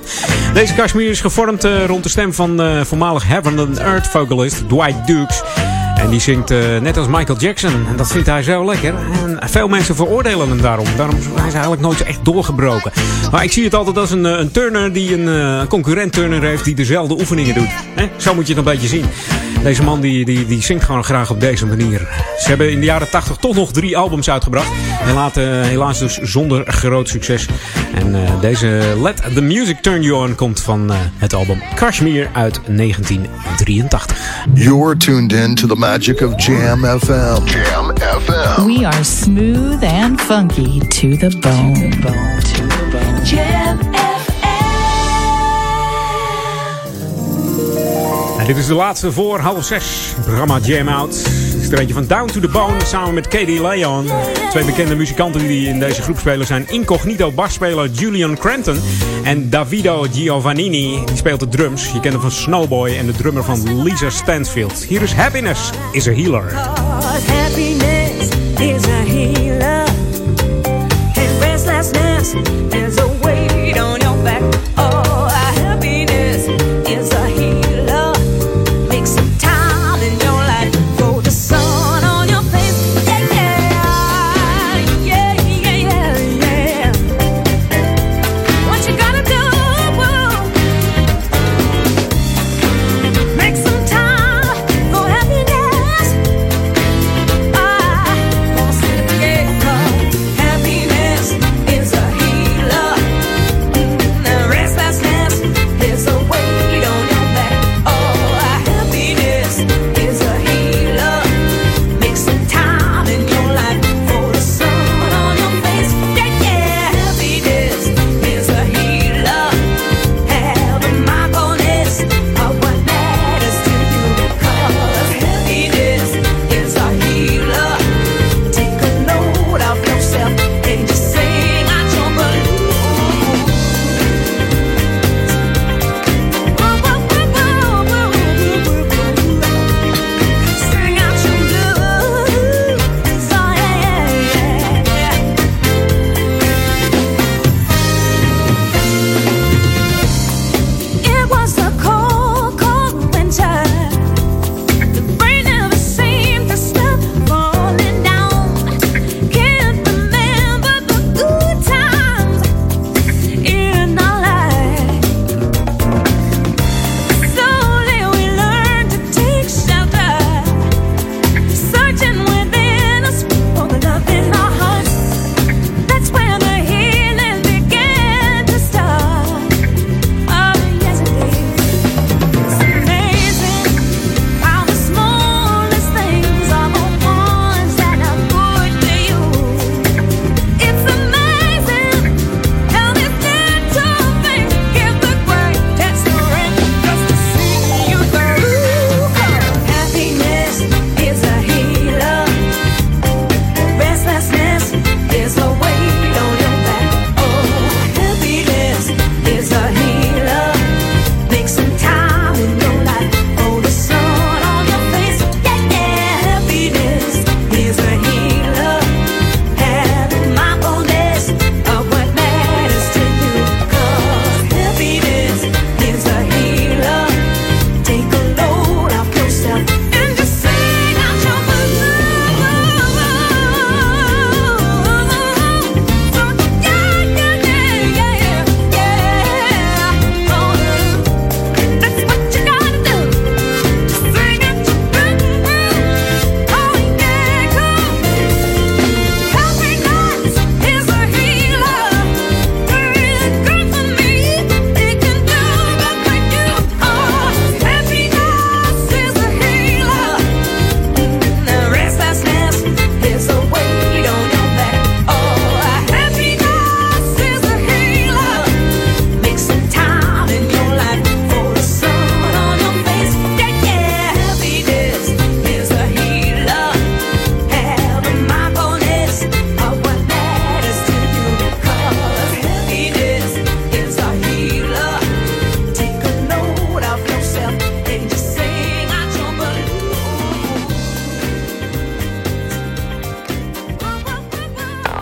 [0.54, 4.68] Deze Kashmir is gevormd eh, rond de stem van eh, voormalig Heaven and Earth vocalist
[4.68, 5.42] Dwight Dukes.
[5.96, 7.86] En die zingt eh, net als Michael Jackson.
[7.88, 8.94] En dat vindt hij zo lekker.
[9.22, 10.86] En veel mensen veroordelen hem daarom.
[10.96, 12.92] Daarom is hij eigenlijk nooit echt doorgebroken.
[13.30, 16.64] Maar ik zie het altijd als een, een turner die een eh, concurrent turner heeft
[16.64, 17.68] die dezelfde oefeningen doet.
[18.16, 19.04] Zo moet je het een beetje zien.
[19.66, 22.08] Deze man die, die, die zingt gewoon graag op deze manier.
[22.38, 24.70] Ze hebben in de jaren 80 toch nog drie albums uitgebracht.
[25.06, 27.46] En laten helaas dus zonder groot succes.
[27.94, 32.28] En eh, deze Let the Music Turn You On komt van eh, het album Kashmir
[32.32, 34.16] uit 1983.
[34.54, 37.44] You're tuned in to the magic of Jam FM.
[37.44, 38.66] Jam FM.
[38.66, 42.85] We are smooth and funky to the bone.
[48.46, 50.14] Dit is de laatste voor half zes.
[50.24, 51.14] Programma Jam Out.
[51.24, 54.06] Het is er eentje van Down to the Bone samen met Katie Leon.
[54.50, 58.80] Twee bekende muzikanten die in deze groep spelen zijn incognito basspeler Julian Cranton
[59.22, 61.04] en Davido Giovannini.
[61.04, 61.92] Die speelt de drums.
[61.92, 64.84] Je kent hem van Snowboy en de drummer van Lisa Stansfield.
[64.88, 66.52] Hier is Happiness is a Healer.
[67.26, 68.28] Happiness
[68.58, 69.84] is a healer.
[71.14, 72.34] And restlessness
[72.70, 73.25] is a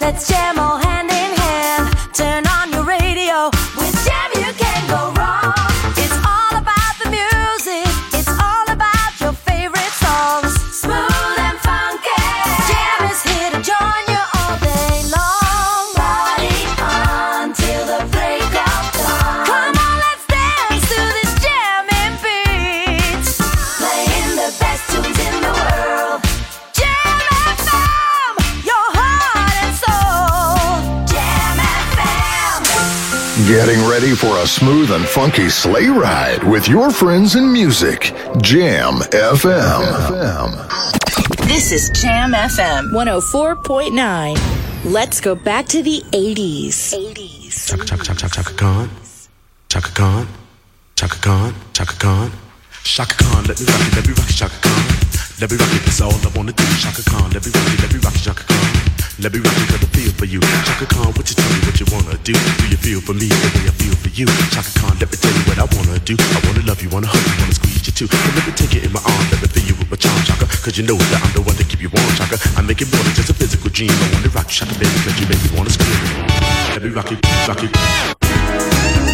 [0.00, 1.19] Let's jam all hand in
[33.50, 38.12] Getting ready for a smooth and funky sleigh ride with your friends in music.
[38.40, 40.52] Jam FM.
[41.48, 44.84] This is Jam FM 104.9.
[44.84, 46.94] Let's go back to the 80s.
[46.94, 47.66] 80s.
[47.66, 48.90] Chaka chaka chaka chaka chaka Khan.
[49.68, 50.28] Chaka Khan.
[50.94, 51.54] Chaka Khan.
[51.72, 52.30] Chaka Khan.
[52.84, 54.84] Shaka Khan, let me rock it, let me rock it, Shaka Khan.
[55.40, 56.64] Let me rock it, that's all I wanna do.
[56.78, 58.79] Shaka Khan, let me rock it, let me rock it, Shaka Khan.
[59.20, 60.40] Let me rock it, cause I feel for you.
[60.40, 62.32] Shaka Khan, what you tell me what you wanna do?
[62.32, 64.24] Do you feel for me the way I feel for you?
[64.48, 66.16] Shaka Khan, let me tell you what I wanna do.
[66.16, 68.08] I wanna love you, wanna hug you, wanna squeeze you too.
[68.08, 70.16] And let me take it in my arms, let me feel you with my charm,
[70.24, 70.48] Shaka.
[70.64, 72.40] Cause you know that I'm the one to keep you warm, Shaka.
[72.56, 73.92] I make it more than just a physical dream.
[73.92, 76.00] I wanna rock you, Shaka, baby, cause you make me wanna scream.
[76.72, 79.09] Let me rock it, rock it.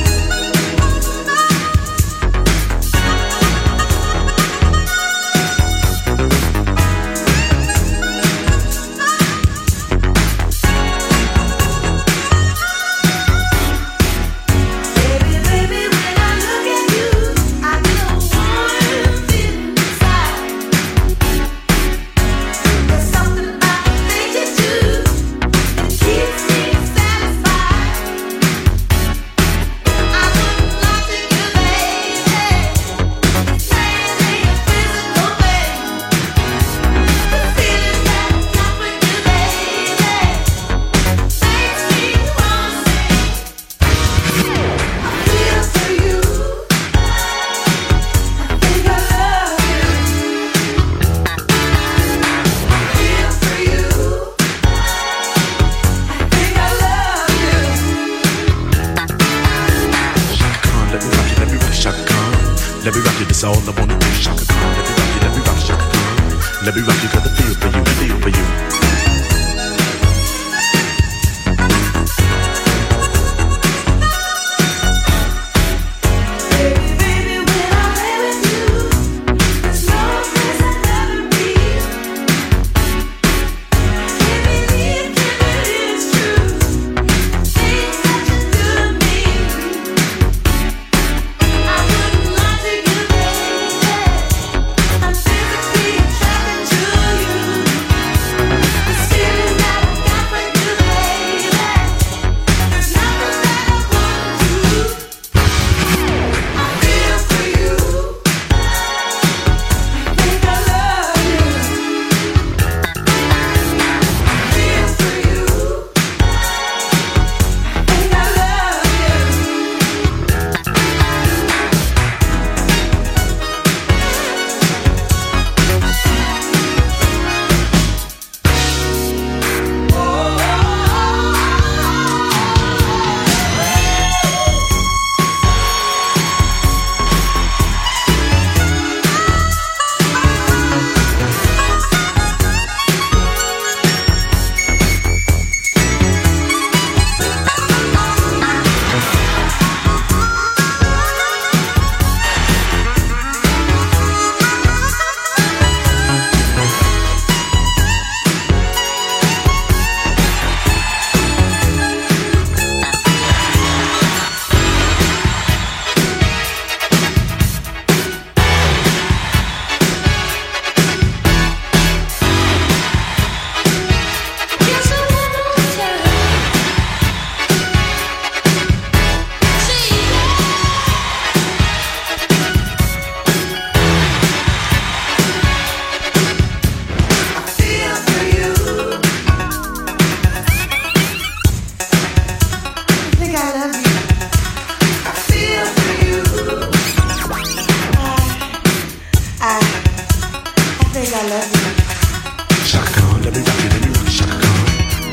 [66.67, 66.75] Khan.
[66.75, 67.26] Let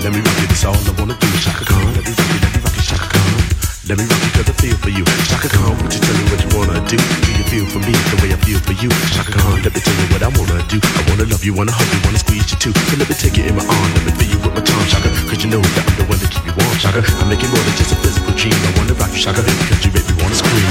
[0.03, 0.47] Let me rock you.
[0.51, 1.27] that's all I wanna do.
[1.39, 2.39] Shaka Khan, let me rock you.
[2.43, 2.83] let me rock you.
[2.83, 3.39] Shaka Khan.
[3.87, 5.05] Let me rock it, cause I feel for you.
[5.31, 6.99] Shaka Khan, would you tell me what you wanna do?
[6.99, 8.91] Do you feel for me the way I feel for you?
[9.15, 10.75] Shaka Khan, let me tell you what I wanna do.
[10.83, 12.75] I wanna love you, wanna hug you, wanna squeeze you too.
[12.91, 14.87] So let me take you in my arm, let me feel you with my tongue,
[14.91, 15.07] Shaka.
[15.31, 16.99] Cause you know that I'm the one to keep you warm, Shaka.
[17.23, 18.59] I'm making more than just a physical dream.
[18.59, 20.67] I wanna rock you, Shaka, cause you make me wanna scream.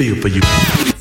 [0.00, 0.95] Feel for you.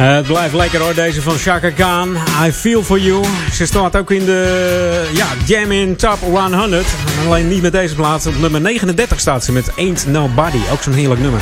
[0.00, 2.16] Eh, het blijft lekker hoor, deze van Shaka Khan.
[2.46, 3.24] I Feel For You.
[3.52, 6.86] Ze staat ook in de ja, Jam in Top 100.
[7.26, 8.26] Alleen niet met deze plaats.
[8.26, 10.58] Op nummer 39 staat ze met Ain't Nobody.
[10.72, 11.40] Ook zo'n heerlijk nummer.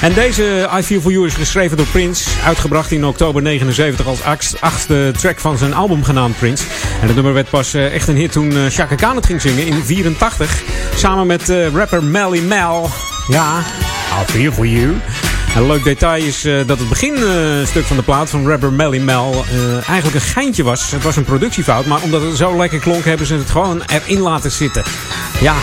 [0.00, 2.30] En deze I Feel For You is geschreven door Prince.
[2.44, 4.22] Uitgebracht in oktober 79 als
[4.60, 6.64] achtste- track van zijn album genaamd Prince.
[7.00, 9.40] En het nummer werd pas eh, echt een hit toen eh, Shaka Khan het ging
[9.40, 10.62] zingen in 84.
[10.94, 12.90] Samen met rapper Melly Mel.
[13.28, 13.58] Ja,
[14.22, 14.96] I Feel For You.
[15.66, 19.88] Leuk detail is eh, dat het beginstuk van de plaat van rapper Melly Mel eh,
[19.88, 20.90] eigenlijk een geintje was.
[20.90, 24.20] Het was een productiefout, maar omdat het zo lekker klonk hebben ze het gewoon erin
[24.20, 24.82] laten zitten.
[25.40, 25.54] Ja,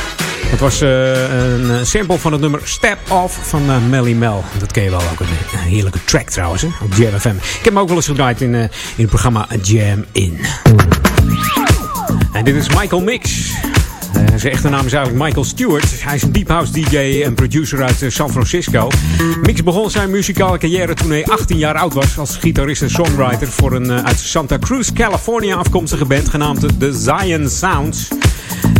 [0.48, 4.44] het was eh, een sample van het nummer Step Off van Melly Mel.
[4.58, 7.36] Dat ken je wel ook een, heerlijke track trouwens hè, op Jam FM.
[7.36, 10.40] Ik heb hem ook wel eens gedraaid in, in het programma Jam In.
[12.32, 13.54] En dit is Michael Mix.
[14.14, 16.04] Eh, zijn echte naam is eigenlijk Michael Stewart.
[16.04, 18.88] Hij is een deep house DJ en producer uit eh, San Francisco.
[19.42, 23.48] Mix begon zijn muzikale carrière toen hij 18 jaar oud was als gitarist en songwriter
[23.48, 28.25] voor een eh, uit Santa Cruz, California afkomstige band genaamd The Zion Sounds.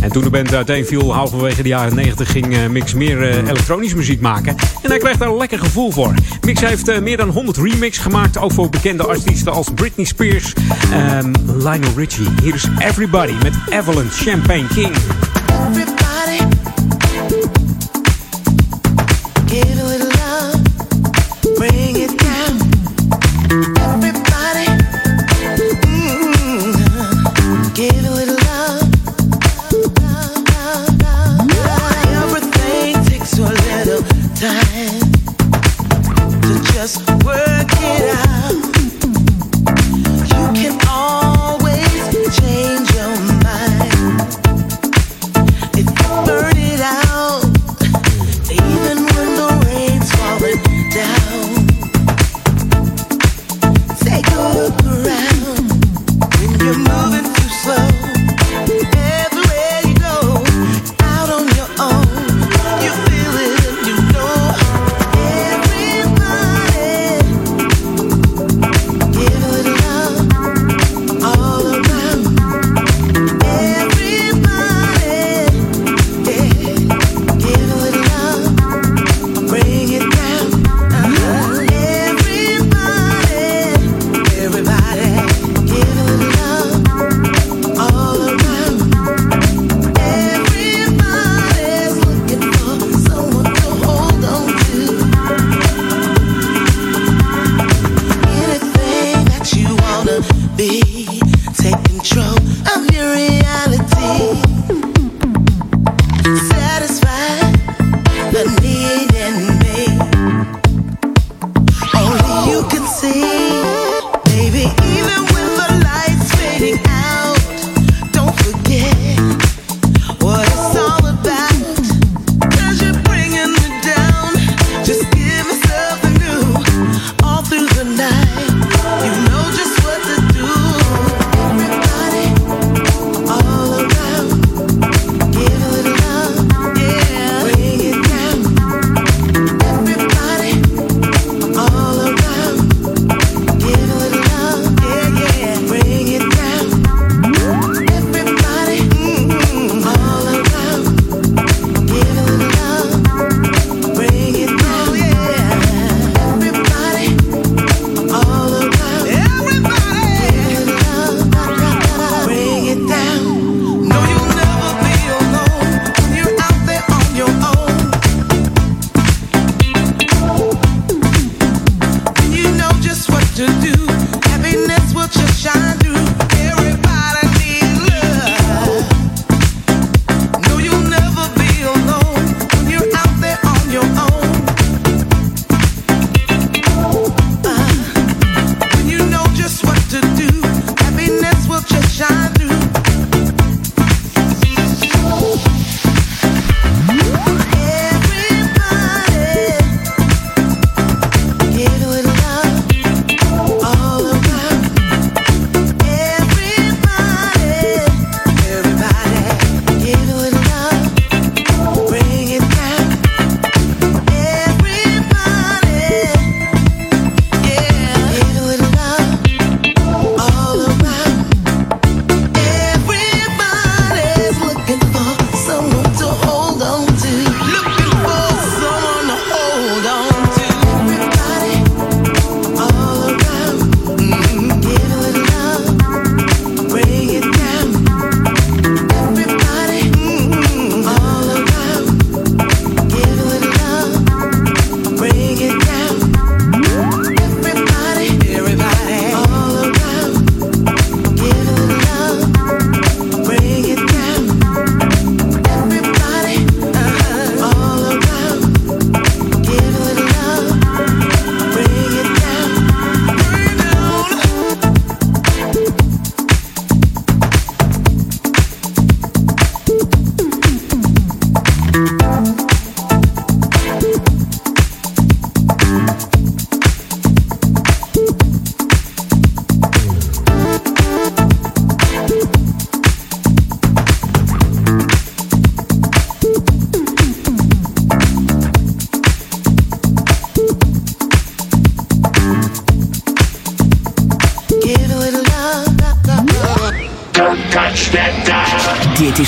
[0.00, 3.96] En toen de band uiteenviel, halverwege de jaren 90, ging eh, Mix meer eh, elektronische
[3.96, 4.56] muziek maken.
[4.82, 6.14] En hij kreeg daar een lekker gevoel voor.
[6.40, 10.52] Mix heeft eh, meer dan 100 remix gemaakt, ook voor bekende artiesten als Britney Spears
[10.92, 12.28] en Lionel Richie.
[12.42, 14.94] Hier is Everybody met Evelyn Champagne King.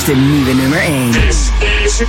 [0.09, 1.11] De nieuwe nummer 1.
[1.11, 2.01] This is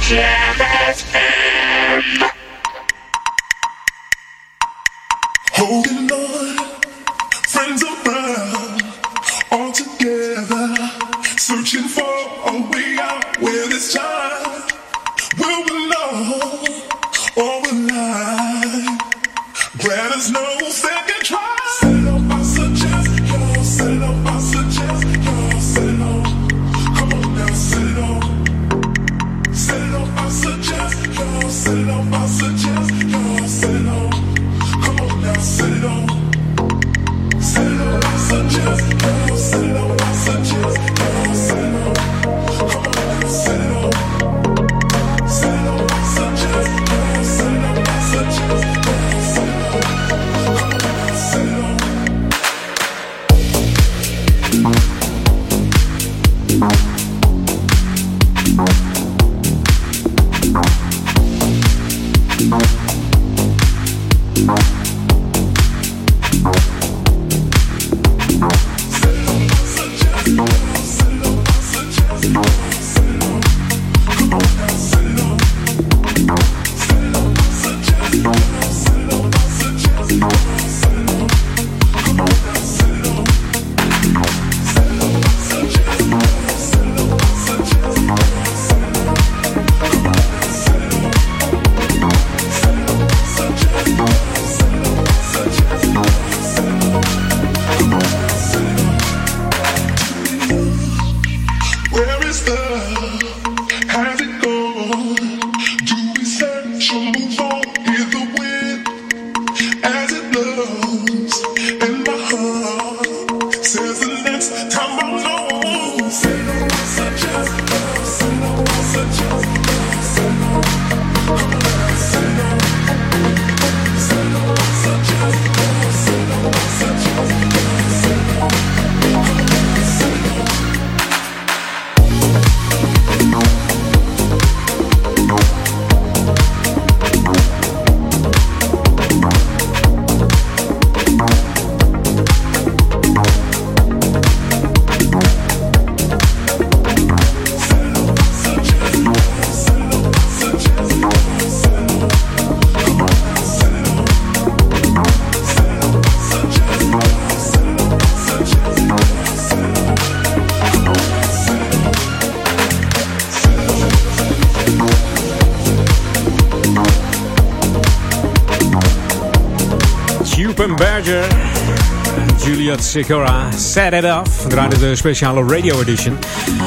[172.82, 174.48] Sikora, Set It Off.
[174.48, 176.18] Draaide de speciale radio edition.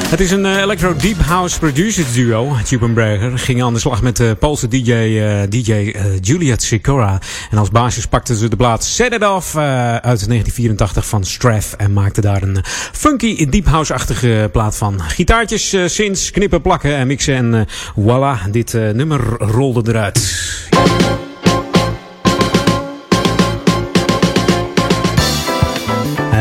[0.08, 2.50] Het is een eh, electro deep house producers duo.
[2.64, 7.18] Chupenberger ging aan de slag met de Poolse DJ, eh, DJ eh, Juliet Sikora.
[7.50, 11.72] En als basis pakten ze de plaat Set It Off uit 1984 van Straff.
[11.72, 15.00] En maakte daar een funky deep house-achtige plaat van.
[15.00, 17.34] Gitaartjes, synths, knippen, plakken en mixen.
[17.34, 17.68] En
[18.00, 20.41] voilà, dit nummer rolde eruit.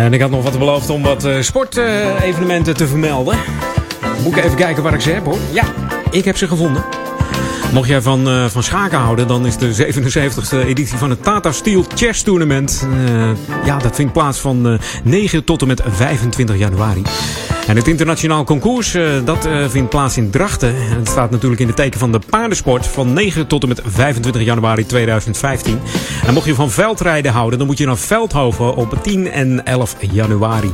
[0.01, 3.37] En ik had nog wat beloofd om wat eh, sportevenementen te vermelden.
[4.23, 5.37] Moet ik even kijken waar ik ze heb hoor.
[5.51, 5.63] Ja,
[6.11, 6.83] ik heb ze gevonden.
[7.73, 11.51] Mocht jij van, eh, van schaken houden, dan is de 77e editie van het Tata
[11.51, 12.87] Steel Chess Tournament.
[13.05, 17.01] eh, ja, dat vindt plaats van eh, 9 tot en met 25 januari.
[17.67, 20.75] En het internationaal concours, dat vindt plaats in Drachten.
[20.75, 23.81] En het staat natuurlijk in het teken van de paardensport van 9 tot en met
[23.85, 25.79] 25 januari 2015.
[26.25, 29.95] En mocht je van veldrijden houden, dan moet je naar Veldhoven op 10 en 11
[30.11, 30.73] januari.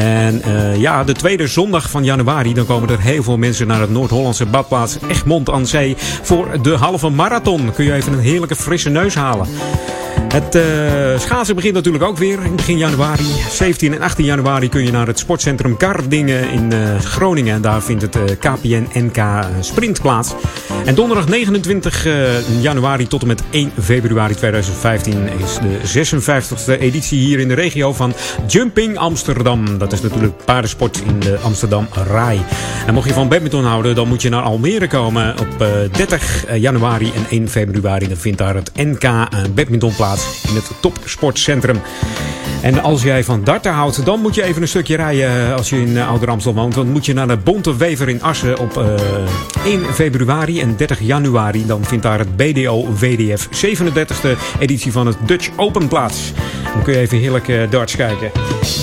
[0.00, 3.80] En eh, ja, de tweede zondag van januari, dan komen er heel veel mensen naar
[3.80, 7.72] het Noord-Hollandse badplaats Egmond aan Zee voor de halve marathon.
[7.74, 9.46] Kun je even een heerlijke frisse neus halen.
[10.34, 13.24] Het eh, schaatsen begint natuurlijk ook weer in begin januari.
[13.50, 17.54] 17 en 18 januari kun je naar het sportcentrum Kardingen in eh, Groningen.
[17.54, 19.24] En daar vindt het KPN NK
[19.60, 20.34] Sprint plaats.
[20.84, 26.02] En donderdag 29 eh, januari tot en met 1 februari 2015 is de
[26.76, 28.12] 56e editie hier in de regio van
[28.46, 29.78] Jumping Amsterdam.
[29.84, 32.40] Dat is natuurlijk paardensport in de Amsterdam Rai.
[32.86, 36.44] En mocht je van badminton houden, dan moet je naar Almere komen op eh, 30
[36.58, 38.08] januari en 1 februari.
[38.08, 41.80] Dan vindt daar het NK eh, badminton plaats in het topsportcentrum.
[42.64, 45.80] En als jij van darten houdt, dan moet je even een stukje rijden als je
[45.80, 46.74] in eh, Ouder Amstel woont.
[46.74, 48.84] Dan moet je naar de Bonte Wever in Assen op eh
[49.64, 51.66] 1 februari en 30 januari.
[51.66, 56.32] Dan vindt daar het BDO VDF 37e editie van het Dutch Open plaats.
[56.72, 58.30] Dan kun je even heerlijk eh, darts kijken.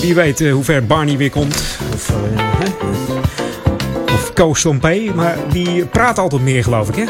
[0.00, 1.62] Wie weet eh, hoe ver Barney weer komt.
[1.94, 3.41] Of, eh,
[4.34, 6.94] Koos Stompé, maar die praat altijd meer, geloof ik.
[6.94, 7.04] Hè?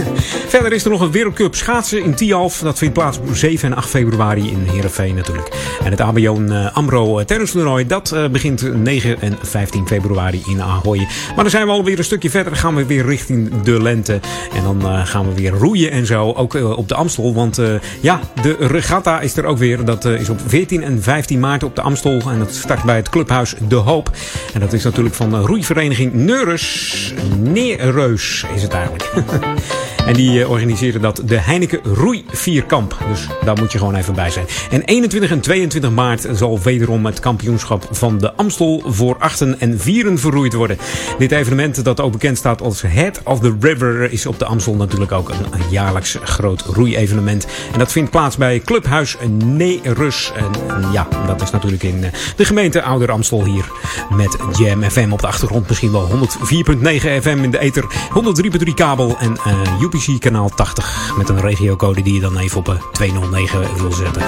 [0.52, 2.58] Verder is er nog een Wereldcup schaatsen in Tialf.
[2.58, 5.76] Dat vindt plaats op 7 en 8 februari in Heerenveen natuurlijk.
[5.84, 10.98] En het ABO eh, Amro tennistoernooi, dat eh, begint 9 en 15 februari in Ahoy.
[10.98, 12.56] Maar dan zijn we alweer een stukje verder.
[12.56, 14.20] gaan we weer richting de lente.
[14.54, 16.32] En dan eh, gaan we weer roeien en zo.
[16.32, 17.34] Ook eh, op de Amstel.
[17.34, 19.84] Want eh, ja, de regatta is er ook weer.
[19.84, 22.20] Dat eh, is op 14 en 15 maart op de Amstel.
[22.30, 24.10] En dat start bij het clubhuis De Hoop.
[24.54, 26.61] En dat is natuurlijk van de roeivereniging Neurus.
[27.38, 29.10] Nereus is het eigenlijk.
[30.06, 32.96] En die eh, organiseren dat de Heineken Roei Vierkamp.
[33.08, 34.46] Dus daar moet je gewoon even bij zijn.
[34.70, 39.80] En 21 en 22 maart zal wederom het kampioenschap van de Amstel voor achten en
[39.80, 40.78] vieren verroeid worden.
[41.18, 44.74] Dit evenement dat ook bekend staat als Head of the River is op de Amstel
[44.74, 45.36] natuurlijk ook een,
[45.70, 47.46] jaarlijks groot roeievenement.
[47.72, 50.32] En dat vindt plaats bij Clubhuis Neerus.
[50.36, 50.50] En,
[50.92, 53.70] ja, dat is natuurlijk in eh, de gemeente Ouder Amstel hier
[54.10, 55.68] met Jam FM op de achtergrond.
[55.68, 56.14] Misschien wel 104.9
[57.22, 57.84] FM in de ether,
[58.64, 62.68] 103.3 kabel en eh, UPC kanaal 80 met een regiocode die je dan even op
[62.68, 64.22] eh, 209 wil zetten.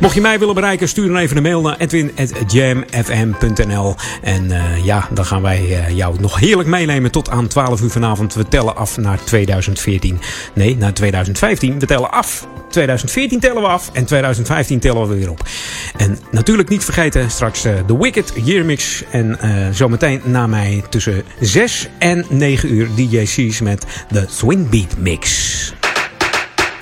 [0.00, 5.08] Mocht je mij willen bereiken, stuur dan even een mail naar edwin.jamfm.nl en eh, ja,
[5.10, 8.34] dan gaan wij eh, jou nog heerlijk meenemen tot aan 12 uur vanavond.
[8.34, 10.20] We tellen af naar 2014.
[10.54, 11.78] Nee, naar 2015.
[11.78, 12.46] We tellen af.
[12.70, 15.42] 2014 tellen we af en 2015 tellen we weer op.
[15.96, 19.04] En natuurlijk niet vergeten straks eh, de Wicked Year Mix.
[19.10, 24.68] En eh, zometeen na mij tussen 6 en 9 uur DJ C's met de Swing
[24.68, 25.09] Beat Mix.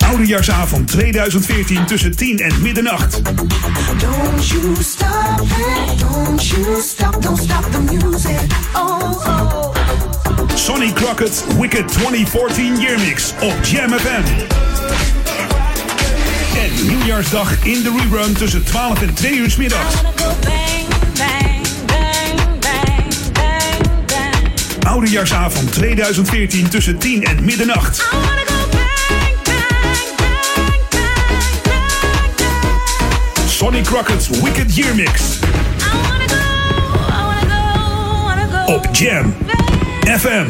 [0.09, 3.23] Oudejaarsavond 2014 tussen 10 en middernacht.
[3.23, 8.39] Don't you stop it, don't you stop, don't stop the music.
[8.73, 9.75] Oh, oh.
[10.55, 14.23] Sonny Crockett Wicked 2014 Year Mix op Jam FM.
[16.57, 19.95] En nieuwjaarsdag in de rerun tussen 12 en 2 uur 's middags.
[24.87, 28.07] Oudejaarsavond 2014 tussen 10 en middernacht.
[33.47, 35.39] Sonny Crockett's Wicked Year Mix.
[38.65, 39.35] Op Jam
[40.17, 40.47] FM.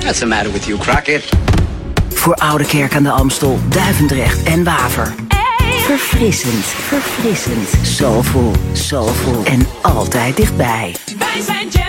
[0.00, 1.24] What's the matter with you, Crockett?
[2.14, 5.14] Voor Oude Kerk aan de Amstel, Duivendrecht en Waver.
[5.86, 10.94] Verfrissend, verfrissend, soulful, soulful en altijd dichtbij.
[11.18, 11.85] Wij zijn Jam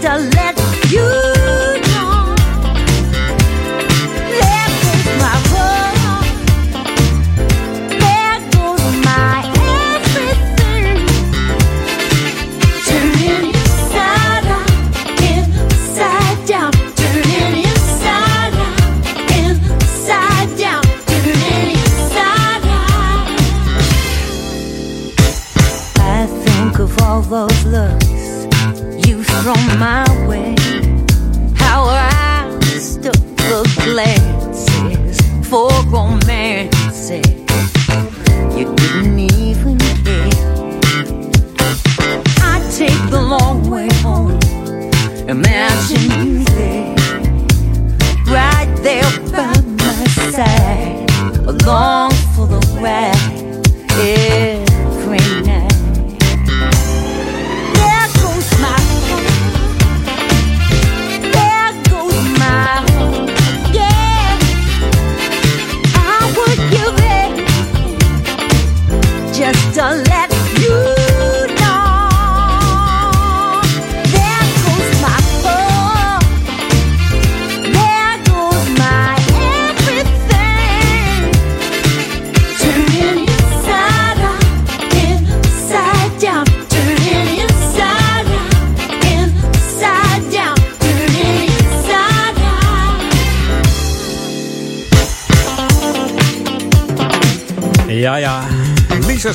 [0.00, 0.39] Dr.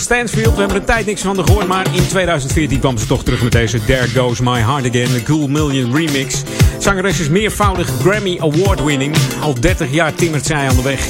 [0.06, 3.24] Stansfield, we hebben er tijd niks van haar gehoord, maar in 2014 kwam ze toch
[3.24, 6.44] terug met deze There Goes My Heart Again, de Cool Million remix.
[6.80, 9.16] Zangeres is meervoudig Grammy Award winning.
[9.42, 11.08] Al 30 jaar timmert zij aan de weg.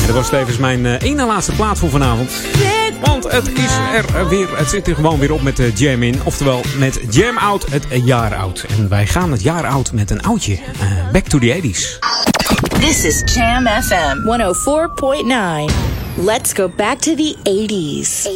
[0.00, 2.30] En dat was tevens mijn eh, ene laatste plaat voor vanavond.
[3.04, 6.20] Want het is er weer, het zit er gewoon weer op met de Jam in.
[6.24, 8.64] Oftewel met Jam Out het jaar oud.
[8.68, 10.54] En wij gaan het jaar oud met een oudje.
[10.54, 11.98] Eh, back to the 80s.
[12.80, 15.87] This is Jam FM 104.9.
[16.20, 18.28] Let's go back to the 80s.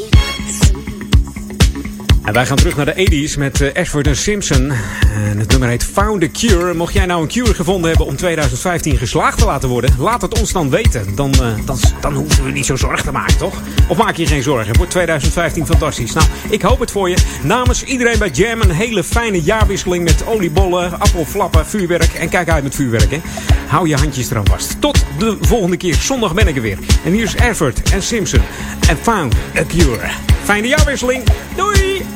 [2.25, 4.73] En wij gaan terug naar de 80s met eh, Ashford en Simpson.
[5.15, 6.75] En het nummer heet Found a Cure.
[6.75, 10.39] Mocht jij nou een cure gevonden hebben om 2015 geslaagd te laten worden, laat het
[10.39, 11.15] ons dan weten.
[11.15, 13.55] Dan, eh, dan, dan hoeven we niet zo zorgen te maken, toch?
[13.89, 14.77] Of maak je geen zorgen?
[14.77, 16.12] Wordt 2015 fantastisch.
[16.12, 17.17] Nou, ik hoop het voor je.
[17.43, 22.15] Namens iedereen bij Jam een hele fijne jaarwisseling met oliebollen, appelflappen, vuurwerk.
[22.15, 23.20] En kijk uit met vuurwerk, hè.
[23.67, 24.81] Hou je handjes eraan vast.
[24.81, 24.91] Tot
[25.23, 25.94] de volgende keer.
[25.94, 26.78] Zondag ben ik er weer.
[27.05, 28.41] En hier is Ashford en Simpson.
[28.89, 30.10] En Found a Cure.
[30.44, 31.25] Fijne jaarwisseling.
[31.57, 32.11] Doei!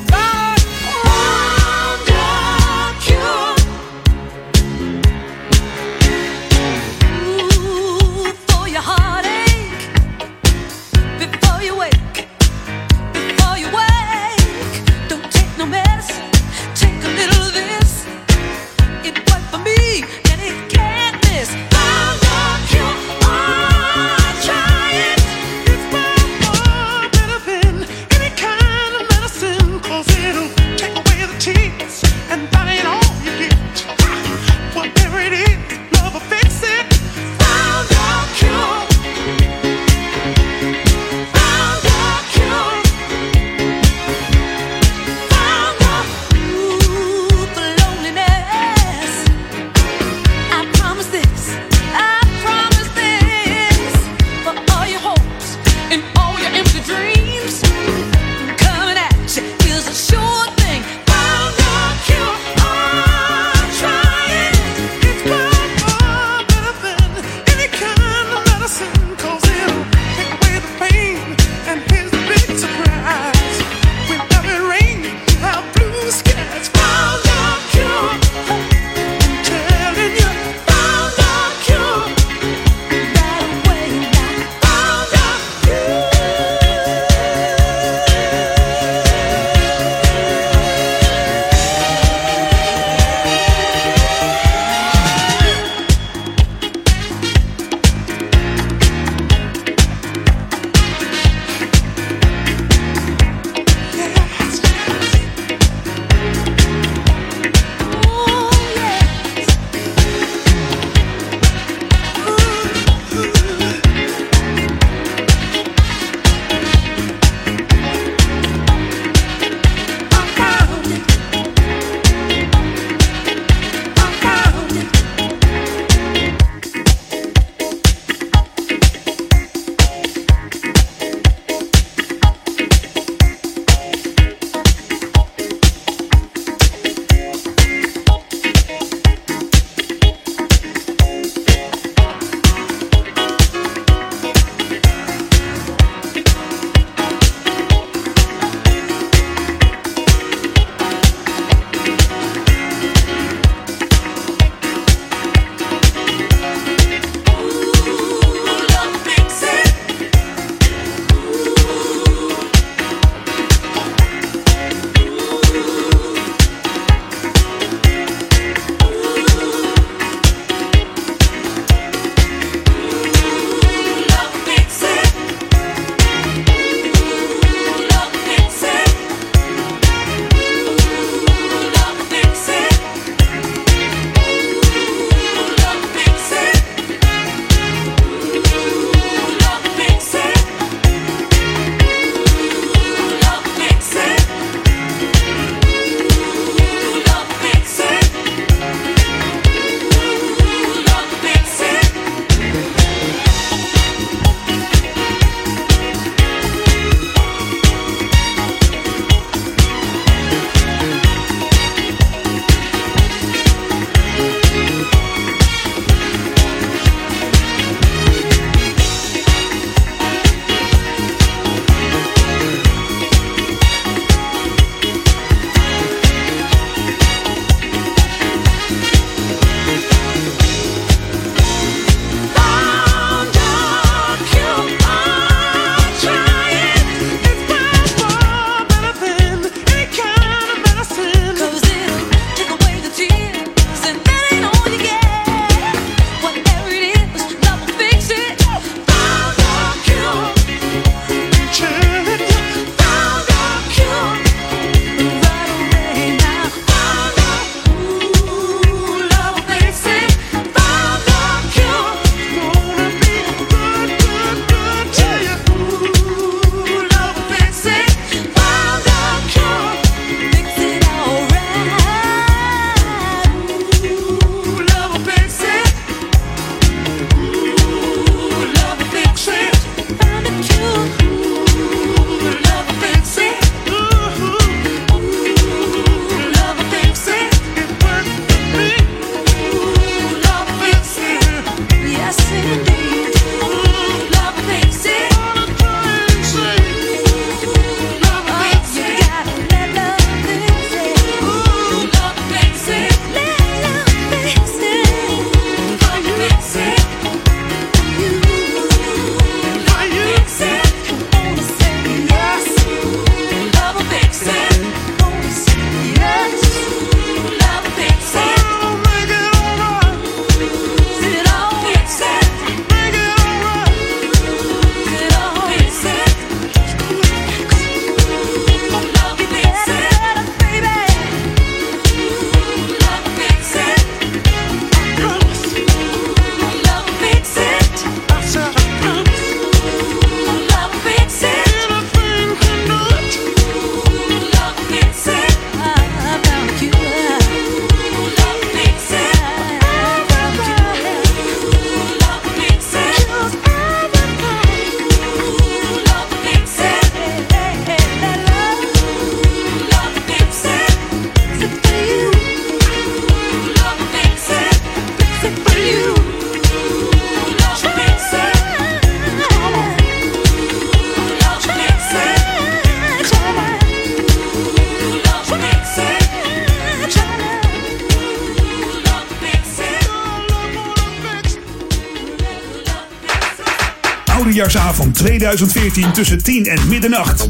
[384.97, 387.27] 2014 tussen 10 en middernacht.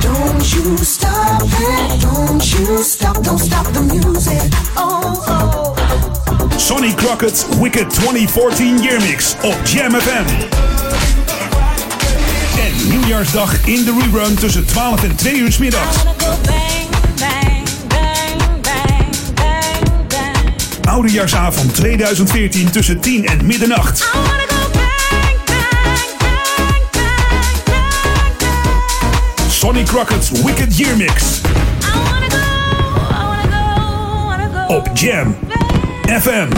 [0.00, 4.42] Don't you stop it, don't you stop, don't stop the music.
[4.74, 5.76] Oh, oh.
[6.56, 10.24] Sonny Crockett's Wicked 2014 Yearmix op Jam FM.
[12.58, 15.96] En nieuwjaarsdag in de rerun tussen 12 en 2 uur 's middags.
[20.88, 24.10] Oudejaarsavond 2014 tussen 10 en middernacht.
[29.62, 31.40] Sonny Crockett's Wicked Year Mix.
[34.68, 35.36] Op Jam
[36.20, 36.48] FM.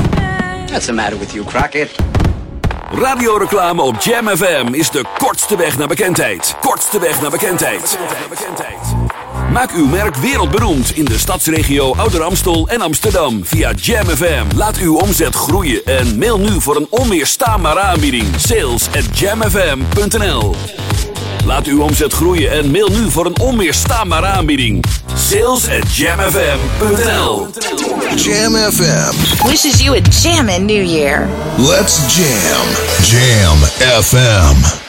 [0.66, 1.91] What's the matter with you, Crockett?
[2.91, 6.57] Radioreclame op Jam FM is de kortste weg naar bekendheid.
[6.60, 7.97] Kortste weg naar bekendheid.
[9.52, 14.44] Maak uw merk wereldberoemd in de stadsregio Ouder Amstel en Amsterdam via Jam FM.
[14.57, 18.26] Laat uw omzet groeien en mail nu voor een onweerstaanbare aanbieding.
[18.36, 20.55] Sales at jamfm.nl
[21.47, 24.84] Laat uw omzet groeien en mail nu voor een onweerstaanbare aanbieding.
[25.28, 27.47] Sales at jamfm.nl
[28.16, 29.47] Jam FM.
[29.48, 31.28] Wishes you a jammin' new year.
[31.58, 32.66] Let's jam.
[33.02, 33.58] Jam
[34.02, 34.83] FM.